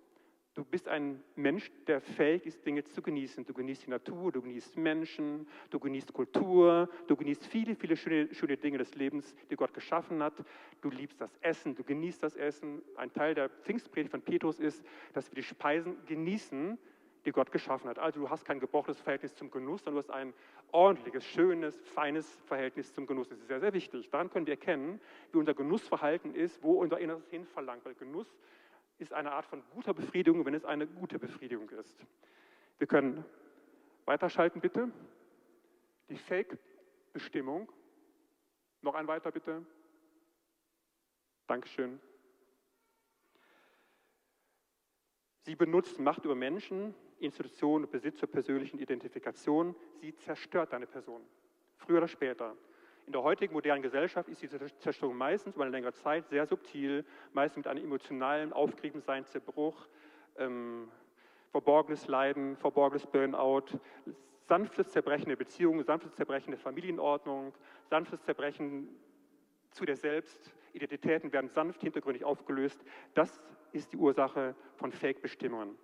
Du 0.56 0.64
bist 0.64 0.88
ein 0.88 1.22
Mensch, 1.34 1.70
der 1.86 2.00
fähig 2.00 2.46
ist, 2.46 2.64
Dinge 2.64 2.82
zu 2.82 3.02
genießen. 3.02 3.44
Du 3.44 3.52
genießt 3.52 3.84
die 3.84 3.90
Natur, 3.90 4.32
du 4.32 4.40
genießt 4.40 4.78
Menschen, 4.78 5.46
du 5.68 5.78
genießt 5.78 6.14
Kultur, 6.14 6.88
du 7.06 7.14
genießt 7.14 7.46
viele, 7.46 7.76
viele 7.76 7.94
schöne, 7.94 8.32
schöne 8.32 8.56
Dinge 8.56 8.78
des 8.78 8.94
Lebens, 8.94 9.34
die 9.50 9.56
Gott 9.56 9.74
geschaffen 9.74 10.22
hat. 10.22 10.32
Du 10.80 10.88
liebst 10.88 11.20
das 11.20 11.36
Essen, 11.42 11.74
du 11.74 11.84
genießt 11.84 12.22
das 12.22 12.36
Essen. 12.36 12.80
Ein 12.96 13.12
Teil 13.12 13.34
der 13.34 13.50
Pfingstpredigt 13.50 14.10
von 14.10 14.22
Petrus 14.22 14.58
ist, 14.58 14.82
dass 15.12 15.30
wir 15.30 15.34
die 15.34 15.42
Speisen 15.42 15.98
genießen, 16.06 16.78
die 17.26 17.32
Gott 17.32 17.52
geschaffen 17.52 17.90
hat. 17.90 17.98
Also 17.98 18.20
du 18.20 18.30
hast 18.30 18.46
kein 18.46 18.58
gebrochenes 18.58 18.98
Verhältnis 18.98 19.34
zum 19.34 19.50
Genuss, 19.50 19.84
sondern 19.84 20.02
du 20.02 20.08
hast 20.08 20.18
ein 20.18 20.32
ordentliches, 20.72 21.26
schönes, 21.26 21.76
feines 21.84 22.26
Verhältnis 22.46 22.94
zum 22.94 23.06
Genuss. 23.06 23.28
Das 23.28 23.38
ist 23.38 23.48
sehr, 23.48 23.60
sehr 23.60 23.74
wichtig. 23.74 24.08
Daran 24.08 24.30
können 24.30 24.46
wir 24.46 24.54
erkennen, 24.54 25.02
wie 25.32 25.38
unser 25.38 25.52
Genussverhalten 25.52 26.34
ist, 26.34 26.62
wo 26.62 26.80
unser 26.80 26.98
Inneres 26.98 27.28
hinverlangt. 27.28 27.84
Weil 27.84 27.94
Genuss 27.94 28.38
ist 28.98 29.12
eine 29.12 29.32
Art 29.32 29.46
von 29.46 29.62
guter 29.70 29.94
Befriedigung, 29.94 30.44
wenn 30.44 30.54
es 30.54 30.64
eine 30.64 30.86
gute 30.86 31.18
Befriedigung 31.18 31.68
ist. 31.70 32.04
Wir 32.78 32.86
können 32.86 33.24
weiterschalten, 34.04 34.60
bitte. 34.60 34.90
Die 36.08 36.16
Fake-Bestimmung. 36.16 37.70
Noch 38.82 38.94
ein 38.94 39.06
weiter, 39.06 39.30
bitte. 39.30 39.64
Dankeschön. 41.46 42.00
Sie 45.42 45.54
benutzt 45.54 45.98
Macht 46.00 46.24
über 46.24 46.34
Menschen, 46.34 46.94
Institutionen 47.18 47.84
und 47.84 47.90
Besitz 47.90 48.18
zur 48.18 48.30
persönlichen 48.30 48.78
Identifikation. 48.78 49.76
Sie 50.00 50.14
zerstört 50.16 50.72
deine 50.72 50.86
Person, 50.86 51.22
früher 51.76 51.98
oder 51.98 52.08
später. 52.08 52.56
In 53.06 53.12
der 53.12 53.22
heutigen 53.22 53.54
modernen 53.54 53.82
Gesellschaft 53.82 54.28
ist 54.28 54.42
diese 54.42 54.58
Zerstörung 54.78 55.16
meistens 55.16 55.54
über 55.54 55.64
eine 55.64 55.70
längere 55.70 55.92
Zeit 55.92 56.26
sehr 56.28 56.44
subtil, 56.44 57.04
meistens 57.32 57.58
mit 57.58 57.66
einem 57.68 57.84
emotionalen 57.84 58.52
Aufgeriebensein, 58.52 59.24
Zerbruch, 59.24 59.86
ähm, 60.38 60.88
verborgenes 61.52 62.08
Leiden, 62.08 62.56
verborgenes 62.56 63.06
Burnout, 63.06 63.78
sanftes 64.48 64.90
Zerbrechen 64.90 65.28
der 65.28 65.36
Beziehungen, 65.36 65.84
sanftes 65.84 66.14
Zerbrechen 66.14 66.50
der 66.50 66.58
Familienordnung, 66.58 67.54
sanftes 67.88 68.22
Zerbrechen 68.24 68.88
zu 69.70 69.84
dir 69.84 69.96
selbst. 69.96 70.52
Identitäten 70.72 71.32
werden 71.32 71.48
sanft 71.48 71.82
hintergründig 71.82 72.24
aufgelöst. 72.24 72.84
Das 73.14 73.40
ist 73.70 73.92
die 73.92 73.96
Ursache 73.96 74.56
von 74.74 74.90
Fake-Bestimmungen. 74.90 75.78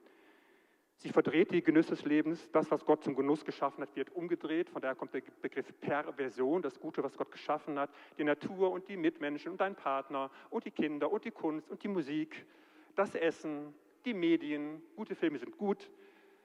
Sie 0.96 1.08
verdreht 1.08 1.50
die 1.50 1.62
Genüsse 1.62 1.90
des 1.90 2.04
Lebens. 2.04 2.48
Das, 2.52 2.70
was 2.70 2.84
Gott 2.84 3.02
zum 3.02 3.16
Genuss 3.16 3.44
geschaffen 3.44 3.82
hat, 3.82 3.96
wird 3.96 4.14
umgedreht. 4.14 4.70
Von 4.70 4.82
daher 4.82 4.94
kommt 4.94 5.14
der 5.14 5.22
Begriff 5.40 5.72
Perversion, 5.80 6.62
das 6.62 6.78
Gute, 6.78 7.02
was 7.02 7.16
Gott 7.16 7.32
geschaffen 7.32 7.78
hat. 7.78 7.90
Die 8.18 8.24
Natur 8.24 8.70
und 8.70 8.88
die 8.88 8.96
Mitmenschen 8.96 9.50
und 9.50 9.60
dein 9.60 9.74
Partner 9.74 10.30
und 10.50 10.64
die 10.64 10.70
Kinder 10.70 11.10
und 11.10 11.24
die 11.24 11.30
Kunst 11.30 11.70
und 11.70 11.82
die 11.82 11.88
Musik, 11.88 12.46
das 12.94 13.14
Essen, 13.14 13.74
die 14.04 14.14
Medien, 14.14 14.82
gute 14.96 15.14
Filme 15.14 15.38
sind 15.38 15.56
gut, 15.58 15.90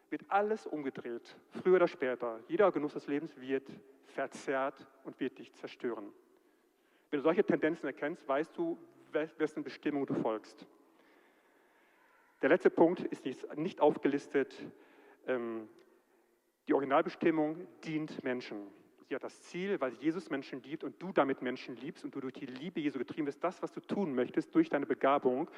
wird 0.09 0.23
alles 0.29 0.65
umgedreht. 0.65 1.35
Früher 1.61 1.75
oder 1.75 1.87
später. 1.87 2.39
Jeder 2.47 2.71
Genuss 2.71 2.93
des 2.93 3.07
Lebens 3.07 3.39
wird 3.39 3.69
verzerrt 4.05 4.87
und 5.03 5.19
wird 5.19 5.37
dich 5.37 5.53
zerstören. 5.53 6.11
Wenn 7.09 7.19
du 7.19 7.23
solche 7.23 7.43
Tendenzen 7.43 7.85
erkennst, 7.85 8.27
weißt 8.27 8.57
du, 8.57 8.77
wessen 9.11 9.63
Bestimmung 9.63 10.05
du 10.05 10.13
folgst. 10.15 10.65
Der 12.41 12.49
letzte 12.49 12.69
Punkt 12.69 13.01
ist 13.01 13.25
nicht 13.55 13.81
aufgelistet. 13.81 14.55
Ähm, 15.25 15.67
die 16.67 16.73
Originalbestimmung 16.73 17.65
dient 17.83 18.23
Menschen. 18.23 18.67
Sie 19.07 19.15
hat 19.15 19.23
das 19.23 19.41
Ziel, 19.43 19.79
weil 19.79 19.93
Jesus 19.93 20.29
Menschen 20.29 20.61
liebt 20.63 20.83
und 20.83 21.01
du 21.01 21.13
damit 21.13 21.41
Menschen 21.41 21.77
liebst 21.77 22.03
und 22.03 22.13
du 22.13 22.19
durch 22.19 22.33
die 22.33 22.45
Liebe 22.45 22.81
Jesu 22.81 22.99
getrieben 22.99 23.25
bist, 23.25 23.41
das, 23.41 23.61
was 23.61 23.71
du 23.71 23.79
tun 23.79 24.13
möchtest, 24.13 24.53
durch 24.53 24.69
deine 24.69 24.85
Begabung. 24.85 25.49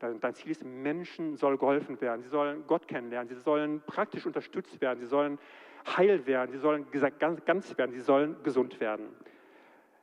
Dein, 0.00 0.34
Ziel 0.34 0.50
ist, 0.50 0.64
Menschen 0.64 1.36
soll 1.36 1.56
geholfen 1.56 2.00
werden. 2.00 2.22
Sie 2.22 2.28
sollen 2.28 2.66
Gott 2.66 2.88
kennenlernen. 2.88 3.28
Sie 3.28 3.40
sollen 3.40 3.80
praktisch 3.86 4.26
unterstützt 4.26 4.80
werden. 4.80 4.98
Sie 4.98 5.06
sollen 5.06 5.38
heil 5.86 6.26
werden. 6.26 6.50
Sie 6.50 6.58
sollen 6.58 6.86
ganz 6.90 7.78
werden. 7.78 7.92
Sie 7.92 8.00
sollen 8.00 8.42
gesund 8.42 8.80
werden. 8.80 9.06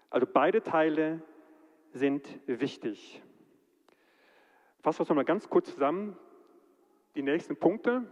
Also 0.09 0.25
beide 0.25 0.63
Teile 0.63 1.21
sind 1.91 2.39
wichtig. 2.45 3.21
Fassen 4.81 4.99
wir 4.99 5.03
es 5.03 5.09
nochmal 5.09 5.25
ganz 5.25 5.49
kurz 5.49 5.73
zusammen. 5.73 6.17
Die 7.15 7.21
nächsten 7.21 7.55
Punkte. 7.55 8.03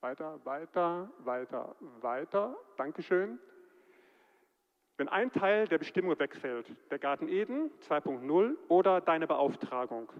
Weiter, 0.00 0.40
weiter, 0.44 1.10
weiter, 1.18 1.76
weiter. 2.00 2.56
Dankeschön. 2.78 3.38
Wenn 4.96 5.08
ein 5.08 5.30
Teil 5.30 5.66
der 5.66 5.76
Bestimmung 5.76 6.18
wegfällt, 6.18 6.72
der 6.90 6.98
Garten 6.98 7.28
Eden 7.28 7.70
2.0 7.88 8.56
oder 8.68 9.02
deine 9.02 9.26
Beauftragung, 9.26 10.10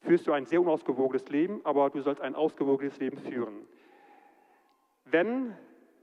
führst 0.00 0.26
du 0.26 0.32
ein 0.32 0.46
sehr 0.46 0.62
unausgewogenes 0.62 1.28
Leben, 1.28 1.60
aber 1.64 1.90
du 1.90 2.00
sollst 2.00 2.22
ein 2.22 2.34
ausgewogenes 2.34 2.98
Leben 2.98 3.18
führen. 3.18 3.66
Wenn 5.04 5.54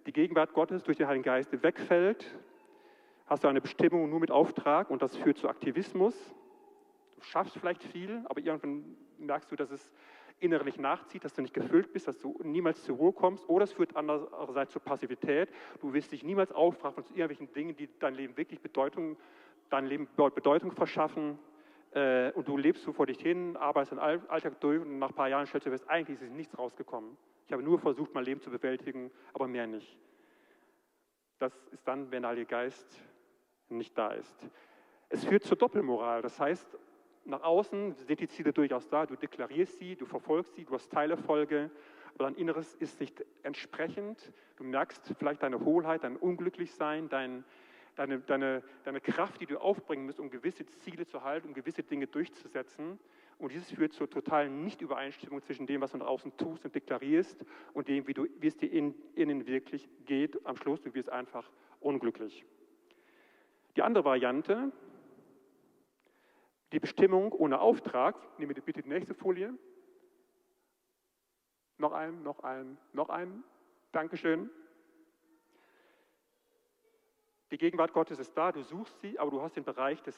die 0.06 0.14
Gegenwart 0.14 0.54
Gottes 0.54 0.84
durch 0.84 0.98
den 0.98 1.08
Heiligen 1.08 1.24
Geist 1.24 1.64
wegfällt, 1.64 2.38
hast 3.26 3.44
du 3.44 3.48
eine 3.48 3.62
Bestimmung 3.62 4.10
nur 4.10 4.20
mit 4.20 4.30
Auftrag 4.30 4.92
und 4.92 5.02
das 5.02 5.16
führt 5.18 5.38
zu 5.38 5.50
Aktivismus. 5.50 6.16
Du 7.16 7.24
schaffst 7.24 7.58
vielleicht 7.58 7.82
viel, 7.82 8.24
aber 8.26 8.42
irgendwann 8.42 8.96
merkst 9.20 9.52
du, 9.52 9.56
dass 9.56 9.72
es 9.72 9.92
innerlich 10.40 10.78
nachzieht, 10.78 11.24
dass 11.24 11.34
du 11.34 11.42
nicht 11.42 11.54
gefüllt 11.54 11.92
bist, 11.94 12.08
dass 12.08 12.20
du 12.20 12.40
niemals 12.44 12.84
zur 12.84 12.98
Ruhe 12.98 13.14
kommst. 13.14 13.48
Oder 13.50 13.64
es 13.64 13.74
führt 13.74 13.96
andererseits 13.96 14.74
zur 14.74 14.82
Passivität. 14.82 15.50
Du 15.82 15.94
wirst 15.94 16.12
dich 16.12 16.24
niemals 16.24 16.52
aufraffen 16.52 17.04
zu 17.04 17.14
irgendwelchen 17.14 17.52
Dingen, 17.54 17.76
die 17.76 17.90
dein 18.00 18.14
Leben 18.14 18.38
wirklich 18.38 18.60
Bedeutung, 18.62 19.18
dein 19.70 19.88
Leben 19.88 20.08
Bedeutung 20.16 20.72
verschaffen. 20.72 21.40
Äh, 21.92 22.32
und 22.34 22.48
du 22.48 22.58
lebst 22.58 22.84
so 22.84 22.94
vor 22.94 23.06
dich 23.06 23.20
hin, 23.20 23.58
arbeitest 23.58 23.94
den 23.94 24.00
Alltag 24.00 24.60
durch 24.60 24.82
und 24.82 25.00
nach 25.00 25.10
ein 25.10 25.16
paar 25.16 25.30
Jahren 25.30 25.48
stellst 25.48 25.66
du 25.68 25.72
fest, 25.72 25.90
eigentlich 25.90 26.22
ist 26.22 26.32
nichts 26.32 26.58
rausgekommen. 26.58 27.18
Ich 27.48 27.54
habe 27.54 27.64
nur 27.64 27.80
versucht, 27.80 28.14
mein 28.14 28.26
Leben 28.26 28.42
zu 28.42 28.52
bewältigen, 28.52 29.10
aber 29.34 29.48
mehr 29.48 29.68
nicht. 29.68 29.98
Das 31.40 31.54
ist 31.72 31.88
dann, 31.88 32.12
wenn 32.12 32.24
der 32.24 32.32
Heilige 32.32 32.48
Geist 32.48 33.02
nicht 33.70 33.98
da 33.98 34.12
ist. 34.12 34.36
Es 35.10 35.24
führt 35.24 35.44
zur 35.44 35.58
Doppelmoral. 35.58 36.22
Das 36.22 36.40
heißt, 36.40 36.78
nach 37.28 37.44
außen 37.44 37.94
sind 37.94 38.20
die 38.20 38.28
Ziele 38.28 38.54
durchaus 38.54 38.88
da, 38.88 39.06
du 39.06 39.16
deklarierst 39.16 39.78
sie, 39.80 39.96
du 39.96 40.06
verfolgst 40.06 40.56
sie, 40.56 40.64
du 40.64 40.74
hast 40.74 40.92
Teilerfolge, 40.92 41.70
aber 42.16 42.26
dein 42.26 42.36
Inneres 42.36 42.74
ist 42.76 43.00
nicht 43.00 43.24
entsprechend. 43.44 44.32
Du 44.56 44.64
merkst 44.64 45.14
vielleicht 45.20 45.44
deine 45.44 45.60
Hohlheit, 45.60 46.04
dein 46.04 46.16
Unglücklichsein, 46.16 47.10
dein, 47.10 47.44
deine, 47.96 48.20
deine, 48.20 48.64
deine 48.84 49.02
Kraft, 49.02 49.40
die 49.42 49.46
du 49.46 49.60
aufbringen 49.60 50.06
musst, 50.06 50.20
um 50.20 50.30
gewisse 50.30 50.66
Ziele 50.66 51.06
zu 51.06 51.24
halten, 51.24 51.50
um 51.50 51.54
gewisse 51.54 51.84
Dinge 51.84 52.08
durchzusetzen. 52.08 52.98
Und 53.38 53.52
dieses 53.52 53.70
führt 53.70 53.94
zur 53.94 54.10
totalen 54.10 54.64
Nichtübereinstimmung 54.64 55.44
zwischen 55.44 55.68
dem, 55.68 55.82
was 55.82 55.92
du 55.92 55.98
nach 55.98 56.08
außen 56.08 56.36
tust 56.38 56.66
und 56.66 56.74
deklarierst, 56.74 57.46
und 57.74 57.88
dem, 57.88 58.08
wie, 58.08 58.14
du, 58.14 58.26
wie 58.40 58.48
es 58.48 58.58
dir 58.58 58.72
in, 58.72 58.96
innen 59.14 59.46
wirklich 59.46 59.88
geht. 60.06 60.44
Am 60.44 60.56
Schluss, 60.56 60.82
du 60.82 60.94
wirst 60.96 61.12
einfach 61.12 61.48
unglücklich. 61.82 62.46
Die 63.76 63.84
andere 63.84 64.06
Variante, 64.06 64.72
die 66.72 66.80
Bestimmung 66.80 67.32
ohne 67.32 67.60
Auftrag, 67.60 68.16
nehme 68.40 68.54
bitte 68.54 68.82
die 68.82 68.90
nächste 68.90 69.14
Folie. 69.14 69.54
Noch 71.78 71.94
ein, 71.94 72.24
noch 72.24 72.40
ein, 72.40 72.78
noch 72.94 73.10
ein. 73.10 73.44
Dankeschön. 73.92 74.50
Die 77.52 77.58
Gegenwart 77.58 77.94
Gottes 77.94 78.20
ist 78.20 78.36
da, 78.36 78.52
du 78.52 78.62
suchst 78.62 79.00
sie, 79.00 79.18
aber 79.20 79.32
du 79.32 79.42
hast 79.42 79.56
den 79.56 79.64
Bereich 79.64 80.02
des 80.04 80.18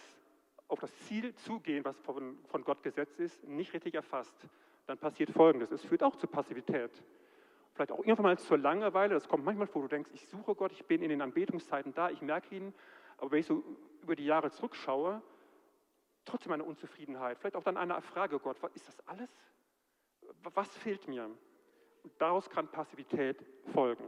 auf 0.69 0.79
das 0.79 0.95
Ziel 1.07 1.33
zugehen, 1.35 1.83
was 1.83 1.99
von, 2.01 2.37
von 2.45 2.63
Gott 2.63 2.83
gesetzt 2.83 3.19
ist, 3.19 3.43
nicht 3.43 3.73
richtig 3.73 3.95
erfasst. 3.95 4.35
Dann 4.85 4.97
passiert 4.97 5.31
Folgendes. 5.31 5.71
Es 5.71 5.83
führt 5.83 6.03
auch 6.03 6.15
zu 6.15 6.27
Passivität. 6.27 6.91
Vielleicht 7.73 7.91
auch 7.91 7.99
irgendwann 7.99 8.23
mal 8.23 8.37
zur 8.37 8.57
Langeweile. 8.57 9.15
Das 9.15 9.27
kommt 9.27 9.43
manchmal 9.43 9.67
vor, 9.67 9.81
du 9.81 9.87
denkst, 9.87 10.11
ich 10.13 10.27
suche 10.27 10.53
Gott, 10.53 10.71
ich 10.71 10.85
bin 10.85 11.01
in 11.01 11.09
den 11.09 11.21
Anbetungszeiten 11.21 11.93
da, 11.93 12.09
ich 12.11 12.21
merke 12.21 12.55
ihn. 12.55 12.73
Aber 13.17 13.31
wenn 13.31 13.39
ich 13.39 13.47
so 13.47 13.63
über 14.03 14.15
die 14.15 14.25
Jahre 14.25 14.51
zurückschaue, 14.51 15.21
trotzdem 16.29 16.51
eine 16.51 16.63
Unzufriedenheit, 16.63 17.39
vielleicht 17.39 17.55
auch 17.55 17.63
dann 17.63 17.77
eine 17.77 18.01
Frage, 18.01 18.39
Gott, 18.39 18.57
ist 18.75 18.87
das 18.87 19.07
alles? 19.07 19.29
Was 20.43 20.69
fehlt 20.77 21.07
mir? 21.07 21.25
Und 22.03 22.13
daraus 22.17 22.49
kann 22.49 22.69
Passivität 22.69 23.43
folgen. 23.73 24.03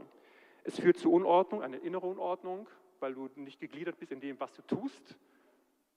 Es 0.64 0.80
führt 0.80 0.98
zu 0.98 1.12
Unordnung, 1.12 1.64
eine 1.64 1.78
innere 1.78 2.06
Unordnung, 2.06 2.68
weil 3.00 3.16
du 3.16 3.30
nicht 3.36 3.60
gegliedert 3.60 3.98
bist 3.98 4.12
in 4.12 4.20
dem, 4.20 4.40
was 4.40 4.54
du 4.54 4.62
tust, 4.62 5.18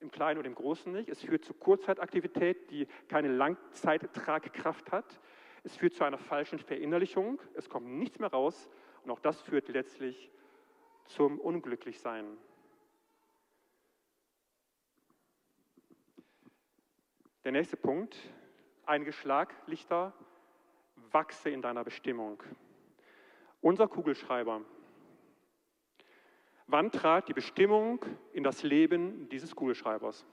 im 0.01 0.11
Kleinen 0.11 0.39
und 0.39 0.47
im 0.47 0.55
Großen 0.55 0.93
nicht. 0.93 1.09
Es 1.09 1.23
führt 1.23 1.45
zu 1.45 1.55
Kurzzeitaktivität, 1.55 2.71
die 2.71 2.87
keine 3.09 3.29
Langzeittragkraft 3.29 4.91
hat. 4.91 5.21
Es 5.63 5.77
führt 5.77 5.95
zu 5.95 6.05
einer 6.05 6.19
falschen 6.19 6.59
Verinnerlichung. 6.59 7.41
Es 7.55 7.69
kommt 7.69 7.87
nichts 7.87 8.19
mehr 8.19 8.31
raus. 8.31 8.69
Und 9.03 9.11
auch 9.11 9.21
das 9.21 9.41
führt 9.43 9.69
letztlich 9.69 10.31
zum 11.07 11.39
Unglücklichsein. 11.39 12.37
Der 17.45 17.53
nächste 17.53 17.77
Punkt, 17.77 18.17
einige 18.87 19.13
Schlaglichter, 19.13 20.15
wachse 21.11 21.51
in 21.51 21.61
deiner 21.61 21.85
Bestimmung. 21.85 22.43
Unser 23.61 23.87
Kugelschreiber. 23.87 24.63
Wann 26.67 26.91
trat 26.91 27.29
die 27.29 27.35
Bestimmung 27.35 28.03
in 28.33 28.45
das 28.45 28.63
Leben 28.63 29.29
dieses 29.29 29.55
Kugelschreibers? 29.55 30.25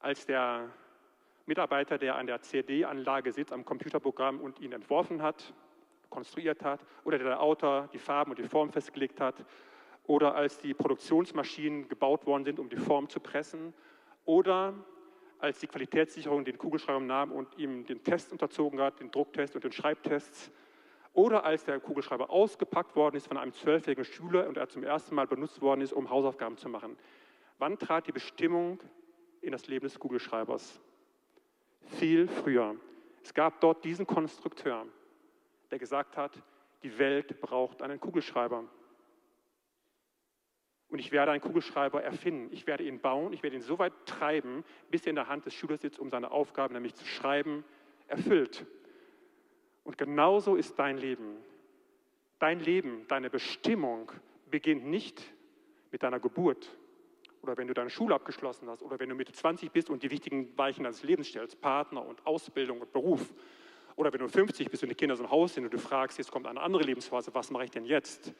Als 0.00 0.26
der 0.26 0.68
Mitarbeiter, 1.46 1.96
der 1.96 2.16
an 2.16 2.26
der 2.26 2.42
CD-Anlage 2.42 3.32
sitzt, 3.32 3.52
am 3.52 3.64
Computerprogramm 3.64 4.40
und 4.40 4.58
ihn 4.58 4.72
entworfen 4.72 5.22
hat, 5.22 5.54
konstruiert 6.08 6.64
hat, 6.64 6.84
oder 7.04 7.18
der 7.18 7.40
Autor 7.40 7.88
die 7.92 8.00
Farben 8.00 8.32
und 8.32 8.40
die 8.40 8.48
Form 8.48 8.72
festgelegt 8.72 9.20
hat, 9.20 9.44
oder 10.08 10.34
als 10.34 10.58
die 10.58 10.74
Produktionsmaschinen 10.74 11.88
gebaut 11.88 12.26
worden 12.26 12.42
sind, 12.42 12.58
um 12.58 12.68
die 12.68 12.78
Form 12.78 13.08
zu 13.08 13.20
pressen, 13.20 13.72
oder 14.24 14.74
als 15.38 15.58
die 15.60 15.66
Qualitätssicherung 15.66 16.44
den 16.44 16.58
Kugelschreiber 16.58 17.00
nahm 17.00 17.32
und 17.32 17.56
ihm 17.58 17.84
den 17.86 18.02
Test 18.04 18.32
unterzogen 18.32 18.80
hat, 18.80 19.00
den 19.00 19.10
Drucktest 19.10 19.54
und 19.54 19.64
den 19.64 19.72
Schreibtests, 19.72 20.50
oder 21.12 21.44
als 21.44 21.64
der 21.64 21.80
Kugelschreiber 21.80 22.30
ausgepackt 22.30 22.94
worden 22.94 23.16
ist 23.16 23.26
von 23.26 23.36
einem 23.36 23.52
zwölfjährigen 23.52 24.04
Schüler 24.04 24.46
und 24.46 24.56
er 24.56 24.68
zum 24.68 24.84
ersten 24.84 25.14
Mal 25.14 25.26
benutzt 25.26 25.60
worden 25.60 25.80
ist, 25.80 25.92
um 25.92 26.08
Hausaufgaben 26.08 26.56
zu 26.56 26.68
machen. 26.68 26.96
Wann 27.58 27.78
trat 27.78 28.06
die 28.06 28.12
Bestimmung 28.12 28.80
in 29.40 29.52
das 29.52 29.66
Leben 29.66 29.86
des 29.86 29.98
Kugelschreibers? 29.98 30.80
Viel 31.98 32.28
früher. 32.28 32.76
Es 33.24 33.34
gab 33.34 33.60
dort 33.60 33.84
diesen 33.84 34.06
Konstrukteur, 34.06 34.86
der 35.70 35.78
gesagt 35.78 36.16
hat, 36.16 36.32
die 36.82 36.98
Welt 36.98 37.40
braucht 37.40 37.82
einen 37.82 38.00
Kugelschreiber. 38.00 38.64
Und 40.90 40.98
ich 40.98 41.12
werde 41.12 41.32
einen 41.32 41.40
Kugelschreiber 41.40 42.02
erfinden. 42.02 42.52
Ich 42.52 42.66
werde 42.66 42.84
ihn 42.84 43.00
bauen. 43.00 43.32
Ich 43.32 43.42
werde 43.42 43.56
ihn 43.56 43.62
so 43.62 43.78
weit 43.78 43.92
treiben, 44.06 44.64
bis 44.90 45.02
er 45.02 45.10
in 45.10 45.16
der 45.16 45.28
Hand 45.28 45.46
des 45.46 45.54
Schülers 45.54 45.80
sitzt, 45.80 45.98
um 45.98 46.10
seine 46.10 46.30
Aufgabe, 46.30 46.74
nämlich 46.74 46.94
zu 46.94 47.06
schreiben, 47.06 47.64
erfüllt. 48.08 48.66
Und 49.84 49.98
genauso 49.98 50.56
ist 50.56 50.78
dein 50.78 50.98
Leben. 50.98 51.36
Dein 52.38 52.60
Leben, 52.60 53.06
deine 53.08 53.30
Bestimmung 53.30 54.10
beginnt 54.50 54.84
nicht 54.84 55.22
mit 55.92 56.02
deiner 56.02 56.18
Geburt 56.18 56.76
oder 57.42 57.56
wenn 57.56 57.68
du 57.68 57.74
deine 57.74 57.90
Schule 57.90 58.14
abgeschlossen 58.14 58.68
hast 58.68 58.82
oder 58.82 58.98
wenn 58.98 59.08
du 59.08 59.14
Mitte 59.14 59.32
20 59.32 59.70
bist 59.70 59.90
und 59.90 60.02
die 60.02 60.10
wichtigen 60.10 60.56
Weichen 60.58 60.84
deines 60.84 61.02
Lebens 61.02 61.28
stellst, 61.28 61.60
Partner 61.60 62.04
und 62.04 62.26
Ausbildung 62.26 62.80
und 62.80 62.92
Beruf. 62.92 63.32
Oder 63.96 64.12
wenn 64.12 64.20
du 64.20 64.28
50 64.28 64.70
bist 64.70 64.82
und 64.82 64.88
die 64.88 64.94
Kinder 64.94 65.16
so 65.16 65.24
im 65.24 65.30
Haus 65.30 65.54
sind 65.54 65.64
und 65.64 65.72
du 65.72 65.78
fragst, 65.78 66.18
jetzt 66.18 66.30
kommt 66.30 66.46
eine 66.46 66.60
andere 66.60 66.82
Lebensphase, 66.82 67.34
was 67.34 67.50
mache 67.50 67.64
ich 67.64 67.70
denn 67.70 67.84
jetzt? 67.84 68.32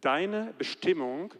Deine 0.00 0.54
Bestimmung 0.58 1.32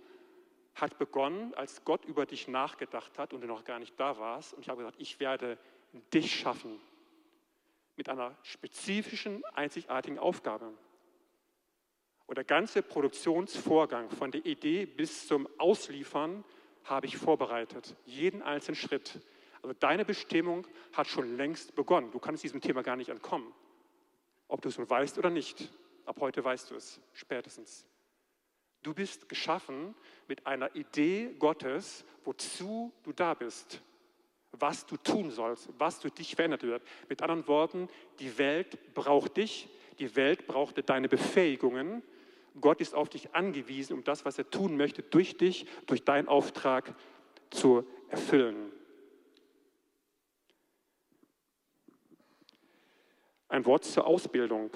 hat 0.74 0.98
begonnen, 0.98 1.54
als 1.54 1.84
Gott 1.84 2.04
über 2.04 2.26
dich 2.26 2.48
nachgedacht 2.48 3.18
hat 3.18 3.32
und 3.32 3.42
du 3.42 3.46
noch 3.46 3.64
gar 3.64 3.78
nicht 3.78 3.98
da 3.98 4.18
warst. 4.18 4.54
Und 4.54 4.62
ich 4.62 4.68
habe 4.68 4.78
gesagt, 4.78 5.00
ich 5.00 5.20
werde 5.20 5.58
dich 6.12 6.34
schaffen 6.34 6.80
mit 7.96 8.08
einer 8.08 8.36
spezifischen, 8.42 9.44
einzigartigen 9.54 10.18
Aufgabe. 10.18 10.72
Und 12.26 12.38
der 12.38 12.44
ganze 12.44 12.82
Produktionsvorgang 12.82 14.10
von 14.10 14.30
der 14.30 14.46
Idee 14.46 14.86
bis 14.86 15.26
zum 15.26 15.46
Ausliefern 15.58 16.44
habe 16.84 17.06
ich 17.06 17.16
vorbereitet. 17.16 17.94
Jeden 18.06 18.42
einzelnen 18.42 18.76
Schritt. 18.76 19.20
Also 19.60 19.74
deine 19.78 20.04
Bestimmung 20.04 20.66
hat 20.92 21.06
schon 21.06 21.36
längst 21.36 21.74
begonnen. 21.74 22.10
Du 22.10 22.18
kannst 22.18 22.42
diesem 22.42 22.60
Thema 22.60 22.82
gar 22.82 22.96
nicht 22.96 23.10
entkommen. 23.10 23.52
Ob 24.48 24.62
du 24.62 24.68
es 24.68 24.78
nun 24.78 24.88
weißt 24.88 25.18
oder 25.18 25.30
nicht. 25.30 25.70
Ab 26.04 26.16
heute 26.20 26.42
weißt 26.42 26.70
du 26.70 26.74
es, 26.74 27.00
spätestens. 27.12 27.86
Du 28.82 28.94
bist 28.94 29.28
geschaffen 29.28 29.94
mit 30.28 30.46
einer 30.46 30.74
Idee 30.74 31.34
Gottes, 31.38 32.04
wozu 32.24 32.92
du 33.04 33.12
da 33.12 33.34
bist, 33.34 33.80
was 34.52 34.86
du 34.86 34.96
tun 34.96 35.30
sollst, 35.30 35.68
was 35.78 36.00
du 36.00 36.10
dich 36.10 36.34
verändert 36.34 36.62
wird. 36.64 36.82
Mit 37.08 37.22
anderen 37.22 37.46
Worten, 37.46 37.88
die 38.18 38.36
Welt 38.38 38.94
braucht 38.94 39.36
dich, 39.36 39.68
die 39.98 40.16
Welt 40.16 40.46
braucht 40.46 40.88
deine 40.88 41.08
Befähigungen, 41.08 42.02
Gott 42.60 42.80
ist 42.80 42.94
auf 42.94 43.08
dich 43.08 43.34
angewiesen, 43.34 43.94
um 43.94 44.04
das, 44.04 44.24
was 44.24 44.38
er 44.38 44.50
tun 44.50 44.76
möchte, 44.76 45.02
durch 45.02 45.36
dich, 45.36 45.66
durch 45.86 46.04
deinen 46.04 46.28
Auftrag 46.28 46.94
zu 47.50 47.86
erfüllen. 48.08 48.72
Ein 53.48 53.64
Wort 53.66 53.84
zur 53.84 54.06
Ausbildung. 54.06 54.70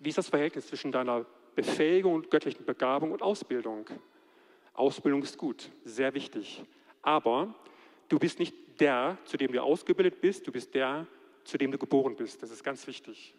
Wie 0.00 0.08
ist 0.08 0.18
das 0.18 0.28
Verhältnis 0.28 0.68
zwischen 0.68 0.92
deiner 0.92 1.26
Befähigung 1.58 2.22
göttlichen 2.30 2.64
Begabung 2.64 3.10
und 3.10 3.20
Ausbildung? 3.20 3.84
Ausbildung 4.74 5.24
ist 5.24 5.36
gut, 5.36 5.68
sehr 5.84 6.14
wichtig. 6.14 6.62
Aber 7.02 7.52
du 8.08 8.20
bist 8.20 8.38
nicht 8.38 8.54
der, 8.78 9.18
zu 9.24 9.36
dem 9.36 9.50
du 9.50 9.60
ausgebildet 9.60 10.20
bist, 10.20 10.46
du 10.46 10.52
bist 10.52 10.72
der, 10.72 11.08
zu 11.42 11.58
dem 11.58 11.72
du 11.72 11.78
geboren 11.78 12.14
bist. 12.14 12.40
Das 12.44 12.52
ist 12.52 12.62
ganz 12.62 12.86
wichtig. 12.86 13.34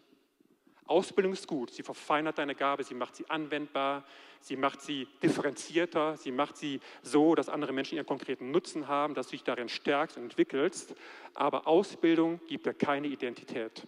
Ausbildung 0.84 1.32
ist 1.32 1.48
gut. 1.48 1.70
Sie 1.70 1.82
verfeinert 1.82 2.36
deine 2.36 2.54
Gabe, 2.54 2.84
sie 2.84 2.92
macht 2.92 3.16
sie 3.16 3.24
anwendbar, 3.30 4.04
sie 4.42 4.56
macht 4.56 4.82
sie 4.82 5.08
differenzierter, 5.22 6.18
sie 6.18 6.30
macht 6.30 6.58
sie 6.58 6.80
so, 7.00 7.34
dass 7.34 7.48
andere 7.48 7.72
Menschen 7.72 7.94
ihren 7.94 8.06
konkreten 8.06 8.50
Nutzen 8.50 8.86
haben, 8.86 9.14
dass 9.14 9.28
du 9.28 9.30
dich 9.30 9.44
darin 9.44 9.70
stärkst 9.70 10.18
und 10.18 10.24
entwickelst. 10.24 10.94
Aber 11.32 11.66
Ausbildung 11.66 12.38
gibt 12.48 12.66
dir 12.66 12.74
keine 12.74 13.06
Identität. 13.06 13.86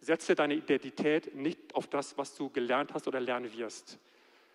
Setze 0.00 0.34
deine 0.34 0.54
Identität 0.54 1.34
nicht 1.34 1.74
auf 1.74 1.86
das, 1.88 2.16
was 2.16 2.34
du 2.36 2.50
gelernt 2.50 2.94
hast 2.94 3.08
oder 3.08 3.20
lernen 3.20 3.52
wirst. 3.56 3.98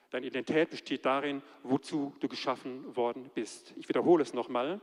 Deine 0.09 0.27
Identität 0.27 0.69
besteht 0.69 1.05
darin, 1.05 1.41
wozu 1.63 2.13
du 2.19 2.27
geschaffen 2.27 2.95
worden 2.95 3.29
bist. 3.33 3.73
Ich 3.77 3.89
wiederhole 3.89 4.23
es 4.23 4.33
nochmal. 4.33 4.79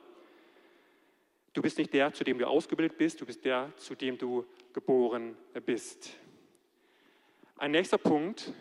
Du 1.53 1.62
bist 1.62 1.79
nicht 1.79 1.92
der, 1.94 2.12
zu 2.12 2.25
dem 2.25 2.38
du 2.38 2.46
ausgebildet 2.46 2.99
bist, 2.99 3.20
du 3.20 3.27
bist 3.27 3.44
der, 3.44 3.73
zu 3.77 3.94
dem 3.94 4.18
du 4.18 4.44
geboren 4.73 5.37
bist. 5.66 6.11
Ein 7.57 7.73
nächster 7.73 7.99
Punkt, 7.99 8.53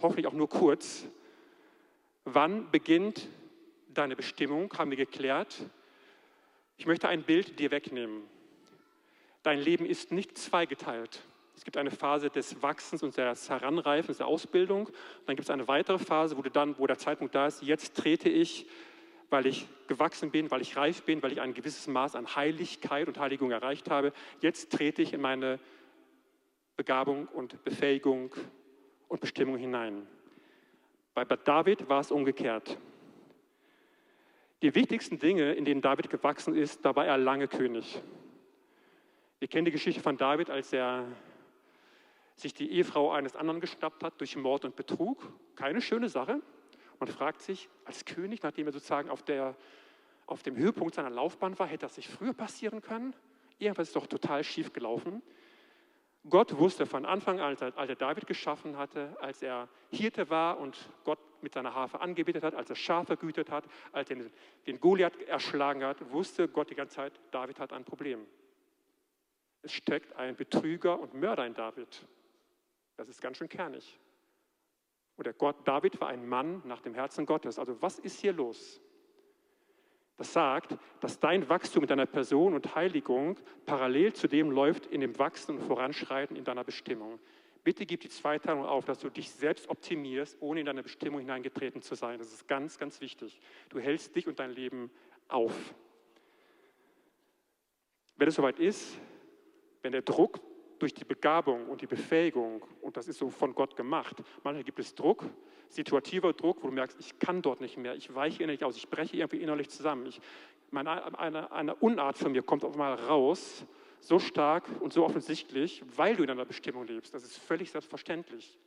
hoffentlich 0.00 0.26
auch 0.26 0.32
nur 0.32 0.48
kurz. 0.48 1.06
Wann 2.24 2.70
beginnt 2.70 3.28
deine 3.88 4.16
Bestimmung? 4.16 4.72
Haben 4.76 4.90
wir 4.90 4.98
geklärt. 4.98 5.64
Ich 6.76 6.86
möchte 6.86 7.08
ein 7.08 7.22
Bild 7.22 7.58
dir 7.58 7.70
wegnehmen. 7.70 8.22
Dein 9.42 9.58
Leben 9.60 9.86
ist 9.86 10.12
nicht 10.12 10.36
zweigeteilt. 10.36 11.22
Es 11.56 11.64
gibt 11.64 11.76
eine 11.76 11.90
Phase 11.90 12.30
des 12.30 12.62
Wachsens 12.62 13.02
und 13.02 13.16
des 13.16 13.50
Heranreifens, 13.50 14.18
der 14.18 14.26
Ausbildung. 14.26 14.86
Und 14.86 14.94
dann 15.26 15.36
gibt 15.36 15.48
es 15.48 15.50
eine 15.50 15.66
weitere 15.66 15.98
Phase, 15.98 16.36
wo, 16.36 16.42
du 16.42 16.50
dann, 16.50 16.78
wo 16.78 16.86
der 16.86 16.98
Zeitpunkt 16.98 17.34
da 17.34 17.46
ist, 17.46 17.62
jetzt 17.62 17.96
trete 17.96 18.28
ich, 18.28 18.68
weil 19.30 19.46
ich 19.46 19.66
gewachsen 19.88 20.30
bin, 20.30 20.50
weil 20.50 20.60
ich 20.60 20.76
reif 20.76 21.02
bin, 21.02 21.22
weil 21.22 21.32
ich 21.32 21.40
ein 21.40 21.54
gewisses 21.54 21.86
Maß 21.86 22.14
an 22.14 22.36
Heiligkeit 22.36 23.08
und 23.08 23.18
Heiligung 23.18 23.50
erreicht 23.50 23.90
habe. 23.90 24.12
Jetzt 24.40 24.72
trete 24.72 25.02
ich 25.02 25.12
in 25.12 25.20
meine 25.20 25.58
Begabung 26.76 27.26
und 27.26 27.64
Befähigung 27.64 28.32
und 29.08 29.20
Bestimmung 29.20 29.56
hinein. 29.56 30.06
Bei 31.14 31.24
David 31.24 31.88
war 31.88 32.00
es 32.00 32.12
umgekehrt. 32.12 32.78
Die 34.62 34.74
wichtigsten 34.74 35.18
Dinge, 35.18 35.54
in 35.54 35.64
denen 35.64 35.80
David 35.80 36.08
gewachsen 36.10 36.54
ist, 36.54 36.84
da 36.84 36.94
war 36.94 37.06
er 37.06 37.18
lange 37.18 37.48
König. 37.48 38.00
Wir 39.40 39.46
kennen 39.46 39.66
die 39.66 39.70
Geschichte 39.70 40.00
von 40.00 40.16
David, 40.16 40.50
als 40.50 40.72
er 40.72 41.06
sich 42.34 42.54
die 42.54 42.72
Ehefrau 42.72 43.12
eines 43.12 43.36
anderen 43.36 43.60
geschnappt 43.60 44.02
hat 44.02 44.20
durch 44.20 44.36
Mord 44.36 44.64
und 44.64 44.74
Betrug. 44.74 45.32
Keine 45.54 45.80
schöne 45.80 46.08
Sache. 46.08 46.40
Man 46.98 47.08
fragt 47.08 47.42
sich, 47.42 47.68
als 47.84 48.04
König, 48.04 48.42
nachdem 48.42 48.66
er 48.66 48.72
sozusagen 48.72 49.10
auf, 49.10 49.22
der, 49.22 49.54
auf 50.26 50.42
dem 50.42 50.56
Höhepunkt 50.56 50.94
seiner 50.94 51.10
Laufbahn 51.10 51.56
war, 51.58 51.68
hätte 51.68 51.86
das 51.86 51.94
sich 51.94 52.08
früher 52.08 52.32
passieren 52.32 52.80
können? 52.80 53.14
Irgendwas 53.58 53.88
ist 53.88 53.96
doch 53.96 54.08
total 54.08 54.42
schief 54.42 54.72
gelaufen. 54.72 55.22
Gott 56.28 56.58
wusste 56.58 56.84
von 56.84 57.06
Anfang 57.06 57.38
an, 57.38 57.56
als 57.56 57.88
er 57.88 57.96
David 57.96 58.26
geschaffen 58.26 58.76
hatte, 58.76 59.16
als 59.20 59.40
er 59.40 59.68
Hirte 59.90 60.30
war 60.30 60.58
und 60.58 60.76
Gott 61.04 61.20
mit 61.42 61.52
seiner 61.54 61.74
Harfe 61.74 62.00
angebetet 62.00 62.42
hat, 62.42 62.56
als 62.56 62.70
er 62.70 62.76
Schafe 62.76 63.16
gehütet 63.16 63.50
hat, 63.50 63.64
als 63.92 64.10
er 64.10 64.16
den 64.66 64.80
Goliath 64.80 65.20
erschlagen 65.22 65.84
hat, 65.84 66.10
wusste 66.10 66.48
Gott 66.48 66.70
die 66.70 66.74
ganze 66.74 66.96
Zeit, 66.96 67.20
David 67.30 67.60
hat 67.60 67.72
ein 67.72 67.84
Problem. 67.84 68.26
Es 69.62 69.72
steckt 69.72 70.14
ein 70.16 70.36
Betrüger 70.36 70.98
und 70.98 71.14
Mörder 71.14 71.46
in 71.46 71.54
David. 71.54 72.06
Das 72.96 73.08
ist 73.08 73.20
ganz 73.20 73.36
schön 73.36 73.48
kernig. 73.48 73.98
Und 75.16 75.26
der 75.26 75.32
Gott 75.32 75.66
David 75.66 76.00
war 76.00 76.08
ein 76.08 76.28
Mann 76.28 76.62
nach 76.64 76.80
dem 76.80 76.94
Herzen 76.94 77.26
Gottes. 77.26 77.58
Also 77.58 77.80
was 77.82 77.98
ist 77.98 78.20
hier 78.20 78.32
los? 78.32 78.80
Das 80.16 80.32
sagt, 80.32 80.76
dass 81.00 81.20
dein 81.20 81.48
Wachstum 81.48 81.84
in 81.84 81.88
deiner 81.88 82.06
Person 82.06 82.54
und 82.54 82.74
Heiligung 82.74 83.36
parallel 83.66 84.12
zu 84.12 84.26
dem 84.26 84.50
läuft 84.50 84.86
in 84.86 85.00
dem 85.00 85.16
Wachsen 85.18 85.56
und 85.56 85.62
Voranschreiten 85.62 86.36
in 86.36 86.44
deiner 86.44 86.64
Bestimmung. 86.64 87.20
Bitte 87.62 87.86
gib 87.86 88.00
die 88.00 88.08
Zweiteilung 88.08 88.64
auf, 88.64 88.84
dass 88.84 88.98
du 88.98 89.10
dich 89.10 89.30
selbst 89.30 89.68
optimierst, 89.68 90.36
ohne 90.40 90.60
in 90.60 90.66
deine 90.66 90.82
Bestimmung 90.82 91.20
hineingetreten 91.20 91.82
zu 91.82 91.94
sein. 91.94 92.18
Das 92.18 92.32
ist 92.32 92.48
ganz, 92.48 92.78
ganz 92.78 93.00
wichtig. 93.00 93.40
Du 93.68 93.78
hältst 93.78 94.14
dich 94.16 94.26
und 94.26 94.40
dein 94.40 94.50
Leben 94.50 94.90
auf. 95.28 95.54
Wenn 98.16 98.26
es 98.26 98.34
soweit 98.34 98.58
ist, 98.58 98.98
wenn 99.82 99.92
der 99.92 100.02
Druck 100.02 100.40
durch 100.78 100.94
die 100.94 101.04
Begabung 101.04 101.68
und 101.68 101.80
die 101.80 101.86
Befähigung, 101.86 102.64
und 102.82 102.96
das 102.96 103.08
ist 103.08 103.18
so 103.18 103.30
von 103.30 103.54
Gott 103.54 103.76
gemacht, 103.76 104.16
manchmal 104.44 104.64
gibt 104.64 104.78
es 104.78 104.94
Druck, 104.94 105.24
situativer 105.68 106.32
Druck, 106.32 106.62
wo 106.62 106.68
du 106.68 106.74
merkst, 106.74 106.98
ich 107.00 107.18
kann 107.18 107.42
dort 107.42 107.60
nicht 107.60 107.76
mehr, 107.76 107.94
ich 107.94 108.14
weiche 108.14 108.42
innerlich 108.42 108.64
aus, 108.64 108.76
ich 108.76 108.88
breche 108.88 109.16
irgendwie 109.16 109.42
innerlich 109.42 109.68
zusammen. 109.68 110.06
Ich, 110.06 110.20
meine, 110.70 111.18
eine, 111.18 111.50
eine 111.50 111.74
Unart 111.76 112.18
von 112.18 112.32
mir 112.32 112.42
kommt 112.42 112.64
auf 112.64 112.72
einmal 112.72 112.94
raus, 112.94 113.64
so 114.00 114.18
stark 114.18 114.64
und 114.80 114.92
so 114.92 115.04
offensichtlich, 115.04 115.82
weil 115.96 116.16
du 116.16 116.22
in 116.22 116.30
einer 116.30 116.44
Bestimmung 116.44 116.86
lebst. 116.86 117.14
Das 117.14 117.24
ist 117.24 117.38
völlig 117.38 117.70
selbstverständlich. 117.70 118.58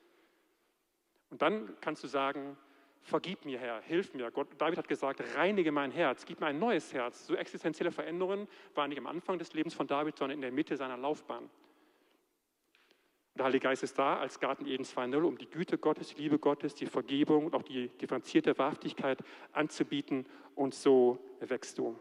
Und 1.30 1.42
dann 1.42 1.76
kannst 1.80 2.04
du 2.04 2.08
sagen, 2.08 2.58
vergib 3.02 3.46
mir, 3.46 3.60
Herr, 3.60 3.82
hilf 3.82 4.14
mir. 4.14 4.32
Gott, 4.32 4.48
David 4.58 4.78
hat 4.78 4.88
gesagt, 4.88 5.24
reinige 5.36 5.72
mein 5.72 5.92
Herz, 5.92 6.26
gib 6.26 6.40
mir 6.40 6.48
ein 6.48 6.60
neues 6.60 6.94
Herz. 6.94 7.28
So 7.28 7.36
existenzielle 7.36 7.92
Veränderungen 7.92 8.48
waren 8.76 8.90
nicht 8.90 9.00
am 9.00 9.08
Anfang 9.08 9.40
des 9.40 9.54
Lebens 9.54 9.74
von 9.74 9.88
David, 9.88 10.18
sondern 10.18 10.38
in 10.38 10.42
der 10.42 10.52
Mitte 10.52 10.78
seiner 10.78 10.98
Laufbahn. 10.98 11.50
Der 13.36 13.46
Heilige 13.46 13.64
Geist 13.64 13.84
ist 13.84 13.98
da 13.98 14.20
als 14.20 14.40
Garten 14.40 14.66
Eden 14.66 14.84
2.0, 14.84 15.24
um 15.24 15.38
die 15.38 15.50
Güte 15.50 15.78
Gottes, 15.78 16.10
die 16.10 16.22
Liebe 16.22 16.38
Gottes, 16.38 16.76
die 16.76 16.86
Vergebung 16.86 17.46
und 17.46 17.56
auch 17.56 17.64
die 17.64 17.88
differenzierte 17.90 18.58
Wahrhaftigkeit 18.58 19.20
anzubieten 19.54 20.26
und 20.56 20.76
so 20.76 21.18
wächst 21.40 21.78
du. 21.78 21.98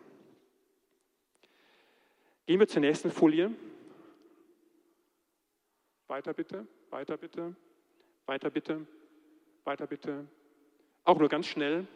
Gehen 2.46 2.58
wir 2.58 2.66
zur 2.66 2.80
nächsten 2.80 3.12
Folie. 3.12 3.52
Weiter 6.08 6.34
bitte, 6.34 6.66
weiter 6.90 7.16
bitte, 7.16 7.54
weiter 8.26 8.50
bitte, 8.50 8.86
weiter 9.62 9.86
bitte. 9.86 10.26
Auch 11.04 11.18
nur 11.18 11.28
ganz 11.28 11.46
schnell. 11.46 11.86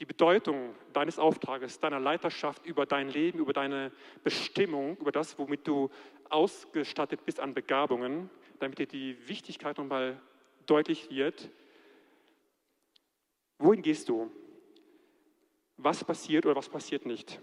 Die 0.00 0.04
Bedeutung 0.04 0.74
deines 0.92 1.18
Auftrages, 1.18 1.80
deiner 1.80 1.98
Leiterschaft 1.98 2.64
über 2.64 2.86
dein 2.86 3.08
Leben, 3.08 3.40
über 3.40 3.52
deine 3.52 3.90
Bestimmung, 4.22 4.96
über 4.98 5.10
das, 5.10 5.38
womit 5.38 5.66
du 5.66 5.90
ausgestattet 6.30 7.24
bist 7.24 7.40
an 7.40 7.52
Begabungen, 7.52 8.30
damit 8.60 8.78
dir 8.78 8.86
die 8.86 9.16
Wichtigkeit 9.28 9.76
nochmal 9.78 10.20
deutlich 10.66 11.10
wird. 11.10 11.50
Wohin 13.58 13.82
gehst 13.82 14.08
du? 14.08 14.30
Was 15.76 16.04
passiert 16.04 16.46
oder 16.46 16.54
was 16.54 16.68
passiert 16.68 17.06
nicht? 17.06 17.40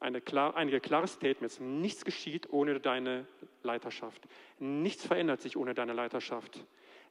Eine 0.00 0.20
klar, 0.20 0.56
einige 0.56 0.80
klare 0.80 1.06
Statements. 1.06 1.60
Nichts 1.60 2.04
geschieht 2.04 2.52
ohne 2.52 2.80
deine 2.80 3.26
Leiterschaft. 3.62 4.26
Nichts 4.58 5.06
verändert 5.06 5.40
sich 5.40 5.56
ohne 5.56 5.74
deine 5.74 5.92
Leiterschaft. 5.92 6.64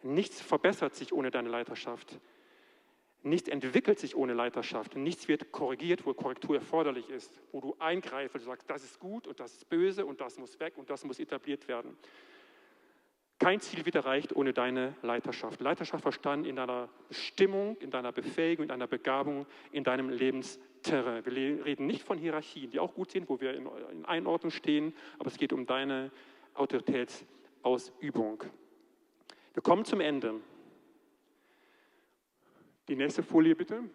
Nichts 0.06 0.40
verbessert 0.40 0.94
sich 0.96 1.14
ohne 1.14 1.32
deine 1.32 1.50
Leiterschaft. 1.50 2.20
Nichts 3.24 3.50
entwickelt 3.50 3.98
sich 3.98 4.16
ohne 4.16 4.36
Leiterschaft. 4.36 4.96
Nichts 4.96 5.28
wird 5.28 5.52
korrigiert, 5.52 6.06
wo 6.06 6.14
Korrektur 6.14 6.56
erforderlich 6.56 7.10
ist, 7.10 7.42
wo 7.52 7.60
du 7.60 7.76
eingreifst, 7.80 8.36
du 8.36 8.40
sagst, 8.40 8.70
das 8.70 8.84
ist 8.84 9.00
gut 9.00 9.26
und 9.28 9.40
das 9.40 9.52
ist 9.54 9.68
böse 9.68 10.06
und 10.06 10.22
das 10.22 10.38
muss 10.38 10.60
weg 10.60 10.78
und 10.78 10.92
das 10.92 11.04
muss 11.06 11.20
etabliert 11.20 11.68
werden. 11.68 11.98
Kein 13.40 13.60
Ziel 13.62 13.84
wird 13.84 13.96
erreicht 13.96 14.36
ohne 14.36 14.54
deine 14.54 14.96
Leiterschaft. 15.02 15.60
Leiterschaft 15.60 16.04
verstanden 16.04 16.46
in 16.46 16.56
deiner 16.56 16.88
Bestimmung, 17.10 17.76
in 17.78 17.90
deiner 17.90 18.12
Befähigung, 18.12 18.64
in 18.64 18.70
deiner 18.70 18.88
Begabung, 18.88 19.48
in 19.72 19.84
deinem 19.84 20.10
Lebensterrain. 20.10 21.26
Wir 21.26 21.66
reden 21.66 21.88
nicht 21.88 22.04
von 22.04 22.20
Hierarchien, 22.20 22.70
die 22.70 22.80
auch 22.80 22.94
gut 22.94 23.10
sind, 23.10 23.28
wo 23.28 23.42
wir 23.42 23.56
in 23.56 24.06
Einordnung 24.06 24.52
stehen, 24.52 24.94
aber 25.18 25.30
es 25.30 25.38
geht 25.38 25.52
um 25.52 25.66
deine 25.66 26.12
Autoritätsausübung. 26.54 28.44
Wir 29.56 29.64
kommen 29.64 29.86
zum 29.86 30.02
Ende. 30.02 30.42
Die 32.90 32.96
nächste 32.98 33.24
Folie 33.24 33.56
bitte. 33.56 33.90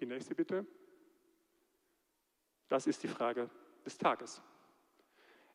Die 0.00 0.06
nächste 0.06 0.34
bitte. 0.34 0.66
Das 2.66 2.88
ist 2.88 3.04
die 3.04 3.08
Frage 3.08 3.48
des 3.86 3.96
Tages. 3.98 4.42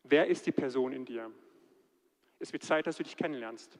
Wer 0.04 0.28
ist 0.28 0.46
die 0.46 0.54
Person 0.54 0.94
in 0.94 1.04
dir? 1.04 1.30
Es 2.40 2.54
wird 2.54 2.64
Zeit, 2.64 2.88
dass 2.88 2.96
du 2.96 3.04
dich 3.04 3.18
kennenlernst. 3.18 3.78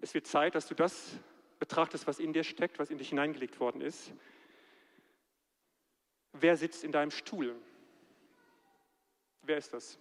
Es 0.00 0.14
wird 0.14 0.28
Zeit, 0.28 0.54
dass 0.54 0.68
du 0.68 0.76
das 0.76 1.18
betrachtest, 1.58 2.06
was 2.06 2.20
in 2.20 2.32
dir 2.32 2.44
steckt, 2.44 2.78
was 2.78 2.90
in 2.90 2.98
dich 2.98 3.08
hineingelegt 3.08 3.58
worden 3.58 3.80
ist. 3.80 4.12
Wer 6.32 6.56
sitzt 6.56 6.84
in 6.84 6.92
deinem 6.92 7.10
Stuhl? 7.10 7.56
Wer 9.42 9.58
ist 9.58 9.72
das? 9.72 9.98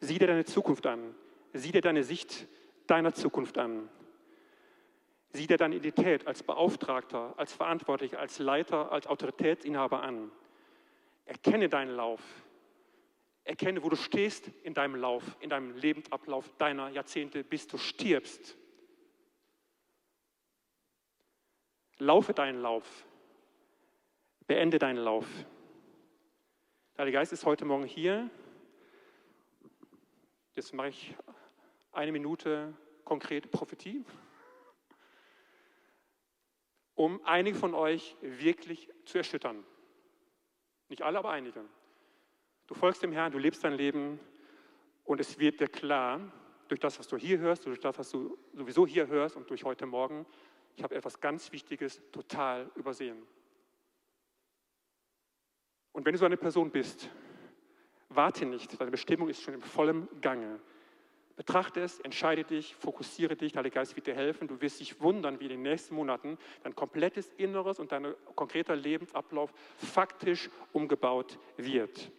Sieh 0.00 0.18
dir 0.18 0.28
deine 0.28 0.44
Zukunft 0.44 0.86
an. 0.86 1.14
Sieh 1.52 1.72
dir 1.72 1.80
deine 1.80 2.04
Sicht 2.04 2.46
deiner 2.86 3.12
Zukunft 3.14 3.58
an. 3.58 3.88
Sieh 5.30 5.46
dir 5.46 5.56
deine 5.56 5.76
Identität 5.76 6.26
als 6.26 6.42
Beauftragter, 6.42 7.34
als 7.36 7.52
Verantwortlicher, 7.52 8.18
als 8.18 8.38
Leiter, 8.38 8.92
als 8.92 9.06
Autoritätsinhaber 9.06 10.02
an. 10.02 10.30
Erkenne 11.26 11.68
deinen 11.68 11.94
Lauf. 11.94 12.22
Erkenne, 13.44 13.82
wo 13.82 13.88
du 13.88 13.96
stehst 13.96 14.48
in 14.62 14.74
deinem 14.74 14.94
Lauf, 14.94 15.24
in 15.40 15.50
deinem 15.50 15.74
Lebensablauf 15.76 16.50
deiner 16.58 16.88
Jahrzehnte, 16.90 17.44
bis 17.44 17.66
du 17.66 17.78
stirbst. 17.78 18.56
Laufe 21.98 22.32
deinen 22.32 22.60
Lauf. 22.60 23.06
Beende 24.46 24.78
deinen 24.78 24.98
Lauf. 24.98 25.26
Der 26.96 27.10
Geist 27.10 27.32
ist 27.32 27.44
heute 27.44 27.64
Morgen 27.64 27.84
hier. 27.84 28.30
Jetzt 30.58 30.74
mache 30.74 30.88
ich 30.88 31.14
eine 31.92 32.10
Minute 32.10 32.74
konkrete 33.04 33.48
Prophetie, 33.48 34.04
um 36.96 37.24
einige 37.24 37.56
von 37.56 37.76
euch 37.76 38.16
wirklich 38.22 38.90
zu 39.04 39.18
erschüttern. 39.18 39.64
Nicht 40.88 41.02
alle, 41.02 41.20
aber 41.20 41.30
einige. 41.30 41.64
Du 42.66 42.74
folgst 42.74 43.04
dem 43.04 43.12
Herrn, 43.12 43.30
du 43.30 43.38
lebst 43.38 43.62
dein 43.62 43.74
Leben 43.74 44.18
und 45.04 45.20
es 45.20 45.38
wird 45.38 45.60
dir 45.60 45.68
klar, 45.68 46.20
durch 46.66 46.80
das, 46.80 46.98
was 46.98 47.06
du 47.06 47.16
hier 47.16 47.38
hörst, 47.38 47.64
durch 47.64 47.78
das, 47.78 47.96
was 47.96 48.10
du 48.10 48.36
sowieso 48.52 48.84
hier 48.84 49.06
hörst 49.06 49.36
und 49.36 49.48
durch 49.50 49.62
heute 49.62 49.86
Morgen, 49.86 50.26
ich 50.74 50.82
habe 50.82 50.96
etwas 50.96 51.20
ganz 51.20 51.52
Wichtiges 51.52 52.02
total 52.10 52.68
übersehen. 52.74 53.24
Und 55.92 56.04
wenn 56.04 56.14
du 56.14 56.18
so 56.18 56.26
eine 56.26 56.36
Person 56.36 56.72
bist, 56.72 57.08
warte 58.08 58.46
nicht, 58.46 58.80
deine 58.80 58.90
Bestimmung 58.90 59.28
ist 59.28 59.42
schon 59.42 59.54
im 59.54 59.62
vollen 59.62 60.08
Gange. 60.20 60.60
Betrachte 61.36 61.80
es, 61.80 62.00
entscheide 62.00 62.42
dich, 62.42 62.74
fokussiere 62.74 63.36
dich, 63.36 63.52
der 63.52 63.60
Heilige 63.60 63.74
Geist 63.74 63.94
wird 63.94 64.08
dir 64.08 64.14
helfen. 64.14 64.48
Du 64.48 64.60
wirst 64.60 64.80
dich 64.80 65.00
wundern, 65.00 65.38
wie 65.38 65.44
in 65.44 65.50
den 65.50 65.62
nächsten 65.62 65.94
Monaten 65.94 66.36
dein 66.64 66.74
komplettes 66.74 67.32
Inneres 67.36 67.78
und 67.78 67.92
dein 67.92 68.12
konkreter 68.34 68.74
Lebensablauf 68.74 69.52
faktisch 69.76 70.50
umgebaut 70.72 71.38
wird. 71.56 72.10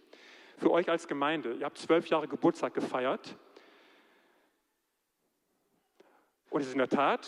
Für 0.57 0.71
euch 0.71 0.89
als 0.89 1.07
Gemeinde, 1.07 1.53
ihr 1.53 1.65
habt 1.65 1.77
zwölf 1.77 2.07
Jahre 2.07 2.29
Geburtstag 2.29 2.73
gefeiert. 2.73 3.35
Und 6.49 6.61
es 6.61 6.67
ist 6.67 6.73
in 6.73 6.79
der 6.79 6.87
Tat, 6.87 7.27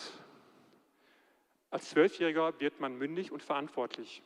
als 1.72 1.89
Zwölfjähriger 1.89 2.59
wird 2.59 2.80
man 2.80 2.97
mündig 2.97 3.32
und 3.32 3.43
verantwortlich. 3.43 4.24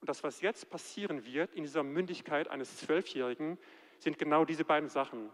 Und 0.00 0.08
das, 0.08 0.22
was 0.22 0.40
jetzt 0.40 0.70
passieren 0.70 1.24
wird 1.24 1.54
in 1.54 1.64
dieser 1.64 1.82
Mündigkeit 1.82 2.48
eines 2.48 2.76
Zwölfjährigen, 2.78 3.58
sind 3.98 4.18
genau 4.18 4.44
diese 4.44 4.64
beiden 4.64 4.88
Sachen. 4.88 5.30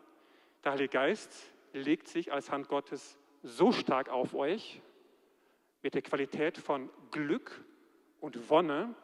Der 0.65 0.73
Heilige 0.73 0.91
Geist 0.91 1.33
legt 1.73 2.09
sich 2.09 2.33
als 2.33 2.51
Hand 2.51 2.69
Gottes 2.69 3.19
so 3.43 3.73
stark 3.73 4.09
auf 4.09 4.35
euch 4.35 4.81
mit 5.83 5.95
der 5.95 6.03
Qualität 6.03 6.59
von 6.59 6.89
Glück 7.11 7.65
und 8.21 8.49
Wonne, 8.49 8.95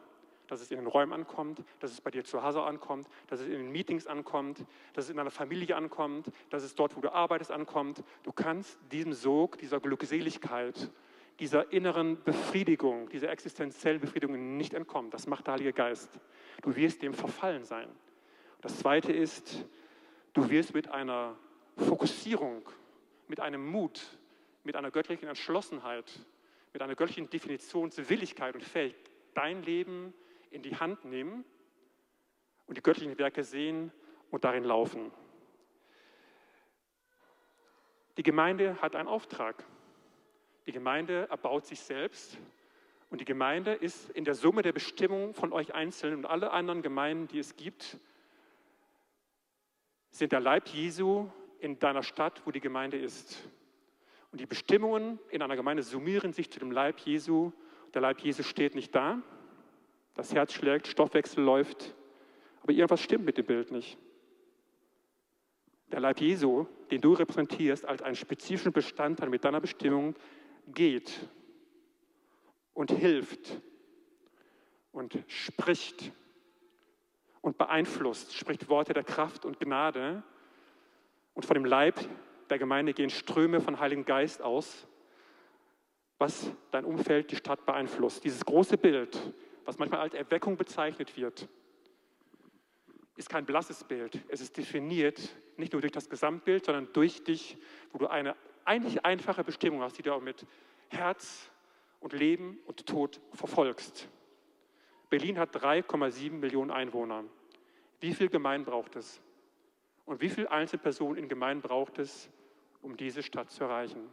dass 0.47 0.61
es 0.61 0.71
in 0.71 0.77
den 0.77 0.87
Räumen 0.87 1.13
ankommt, 1.13 1.61
dass 1.79 1.91
es 1.91 2.01
bei 2.01 2.09
dir 2.09 2.23
zu 2.23 2.41
Hause 2.41 2.63
ankommt, 2.63 3.07
dass 3.27 3.41
es 3.41 3.47
in 3.47 3.53
den 3.53 3.71
Meetings 3.71 4.07
ankommt, 4.07 4.65
dass 4.93 5.05
es 5.05 5.11
in 5.11 5.17
deiner 5.17 5.29
Familie 5.29 5.75
ankommt, 5.75 6.31
dass 6.49 6.63
es 6.63 6.73
dort, 6.73 6.95
wo 6.95 7.01
du 7.01 7.13
arbeitest, 7.13 7.51
ankommt. 7.51 8.03
Du 8.23 8.31
kannst 8.31 8.79
diesem 8.91 9.13
Sog, 9.13 9.57
dieser 9.59 9.79
Glückseligkeit, 9.79 10.89
dieser 11.39 11.71
inneren 11.71 12.21
Befriedigung, 12.23 13.09
dieser 13.09 13.29
existenziellen 13.29 13.99
Befriedigung 13.99 14.57
nicht 14.57 14.73
entkommen. 14.73 15.09
Das 15.11 15.27
macht 15.27 15.47
der 15.47 15.53
Heilige 15.53 15.73
Geist. 15.73 16.19
Du 16.61 16.75
wirst 16.75 17.01
dem 17.01 17.13
verfallen 17.13 17.63
sein. 17.63 17.87
Das 18.61 18.77
Zweite 18.79 19.13
ist, 19.13 19.65
du 20.33 20.49
wirst 20.49 20.73
mit 20.73 20.89
einer 20.89 21.37
Fokussierung, 21.77 22.69
mit 23.27 23.39
einem 23.39 23.65
Mut, 23.65 24.17
mit 24.63 24.75
einer 24.75 24.91
göttlichen 24.91 25.27
Entschlossenheit, 25.27 26.25
mit 26.73 26.81
einer 26.81 26.95
göttlichen 26.95 27.29
Definitionswilligkeit 27.29 28.55
und 28.55 28.63
Fähigkeit 28.63 29.09
dein 29.33 29.63
Leben 29.63 30.13
in 30.51 30.61
die 30.61 30.75
Hand 30.75 31.05
nehmen 31.05 31.45
und 32.67 32.77
die 32.77 32.83
göttlichen 32.83 33.17
Werke 33.17 33.43
sehen 33.43 33.91
und 34.31 34.43
darin 34.43 34.63
laufen. 34.63 35.11
Die 38.17 38.23
Gemeinde 38.23 38.81
hat 38.81 38.95
einen 38.95 39.07
Auftrag. 39.07 39.63
Die 40.65 40.71
Gemeinde 40.71 41.27
erbaut 41.29 41.65
sich 41.65 41.79
selbst 41.79 42.37
und 43.09 43.21
die 43.21 43.25
Gemeinde 43.25 43.73
ist 43.73 44.09
in 44.11 44.23
der 44.23 44.35
Summe 44.35 44.61
der 44.61 44.73
Bestimmung 44.73 45.33
von 45.33 45.51
euch 45.51 45.73
Einzelnen 45.73 46.19
und 46.19 46.25
alle 46.25 46.51
anderen 46.51 46.81
Gemeinden, 46.81 47.27
die 47.27 47.39
es 47.39 47.55
gibt, 47.55 47.97
sind 50.11 50.31
der 50.31 50.39
Leib 50.39 50.67
Jesu 50.67 51.27
in 51.59 51.79
deiner 51.79 52.03
Stadt, 52.03 52.41
wo 52.45 52.51
die 52.51 52.59
Gemeinde 52.59 52.97
ist. 52.97 53.47
Und 54.31 54.39
die 54.39 54.45
Bestimmungen 54.45 55.19
in 55.29 55.41
einer 55.41 55.55
Gemeinde 55.55 55.83
summieren 55.83 56.33
sich 56.33 56.51
zu 56.51 56.59
dem 56.59 56.71
Leib 56.71 56.99
Jesu. 56.99 57.51
Der 57.93 58.01
Leib 58.01 58.19
Jesu 58.21 58.43
steht 58.43 58.75
nicht 58.75 58.93
da. 58.93 59.21
Das 60.13 60.33
Herz 60.33 60.53
schlägt, 60.53 60.87
Stoffwechsel 60.87 61.43
läuft. 61.43 61.95
Aber 62.61 62.73
irgendwas 62.73 63.01
stimmt 63.01 63.25
mit 63.25 63.37
dem 63.37 63.45
Bild 63.45 63.71
nicht. 63.71 63.97
Der 65.91 65.99
Leib 65.99 66.19
Jesu, 66.19 66.67
den 66.91 67.01
du 67.01 67.13
repräsentierst 67.13 67.85
als 67.85 68.03
einen 68.03 68.15
spezifischen 68.15 68.71
Bestandteil 68.71 69.29
mit 69.29 69.43
deiner 69.43 69.59
Bestimmung, 69.59 70.15
geht 70.73 71.27
und 72.73 72.91
hilft 72.91 73.61
und 74.91 75.17
spricht 75.27 76.11
und 77.41 77.57
beeinflusst, 77.57 78.35
spricht 78.35 78.69
Worte 78.69 78.93
der 78.93 79.03
Kraft 79.03 79.45
und 79.45 79.59
Gnade 79.59 80.23
und 81.33 81.45
von 81.45 81.55
dem 81.55 81.65
Leib 81.65 81.99
der 82.49 82.59
Gemeinde 82.59 82.93
gehen 82.93 83.09
Ströme 83.09 83.61
von 83.61 83.79
Heiligen 83.79 84.05
Geist 84.05 84.41
aus, 84.41 84.87
was 86.17 86.51
dein 86.71 86.85
Umfeld, 86.85 87.31
die 87.31 87.35
Stadt 87.35 87.65
beeinflusst. 87.65 88.23
Dieses 88.23 88.43
große 88.43 88.77
Bild, 88.77 89.17
was 89.65 89.77
manchmal 89.77 90.01
als 90.01 90.13
Erweckung 90.13 90.57
bezeichnet 90.57 91.15
wird, 91.15 91.47
ist 93.15 93.29
kein 93.29 93.45
blasses 93.45 93.83
Bild. 93.83 94.19
Es 94.29 94.41
ist 94.41 94.57
definiert 94.57 95.19
nicht 95.57 95.73
nur 95.73 95.81
durch 95.81 95.91
das 95.91 96.09
Gesamtbild, 96.09 96.65
sondern 96.65 96.91
durch 96.93 97.23
dich, 97.23 97.57
wo 97.91 97.99
du 97.99 98.07
eine 98.07 98.35
eigentlich 98.69 99.03
einfache 99.03 99.43
Bestimmung 99.43 99.81
hast, 99.81 99.97
die 99.97 100.03
du 100.03 100.13
auch 100.13 100.21
mit 100.21 100.45
Herz 100.89 101.49
und 101.99 102.13
Leben 102.13 102.59
und 102.67 102.85
Tod 102.85 103.19
verfolgst. 103.33 104.07
Berlin 105.09 105.39
hat 105.39 105.55
3,7 105.55 106.31
Millionen 106.33 106.69
Einwohner. 106.69 107.23
Wie 107.99 108.13
viel 108.13 108.29
Gemeinden 108.29 108.65
braucht 108.65 108.95
es? 108.95 109.21
Und 110.05 110.21
wie 110.21 110.29
viele 110.29 110.51
Einzelpersonen 110.51 111.17
in 111.17 111.27
Gemeinden 111.27 111.63
braucht 111.63 111.97
es, 111.97 112.29
um 112.83 112.95
diese 112.95 113.23
Stadt 113.23 113.49
zu 113.49 113.63
erreichen? 113.63 114.07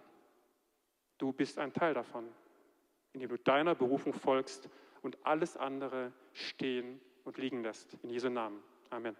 Du 1.18 1.32
bist 1.32 1.58
ein 1.58 1.74
Teil 1.74 1.92
davon, 1.92 2.26
indem 3.12 3.28
du 3.28 3.36
deiner 3.36 3.74
Berufung 3.74 4.14
folgst 4.14 4.70
und 5.02 5.18
alles 5.22 5.56
andere 5.58 6.12
stehen 6.32 6.98
und 7.24 7.36
liegen 7.36 7.62
lässt. 7.62 7.94
In 8.02 8.10
Jesu 8.10 8.30
Namen. 8.30 8.62
Amen. 8.88 9.16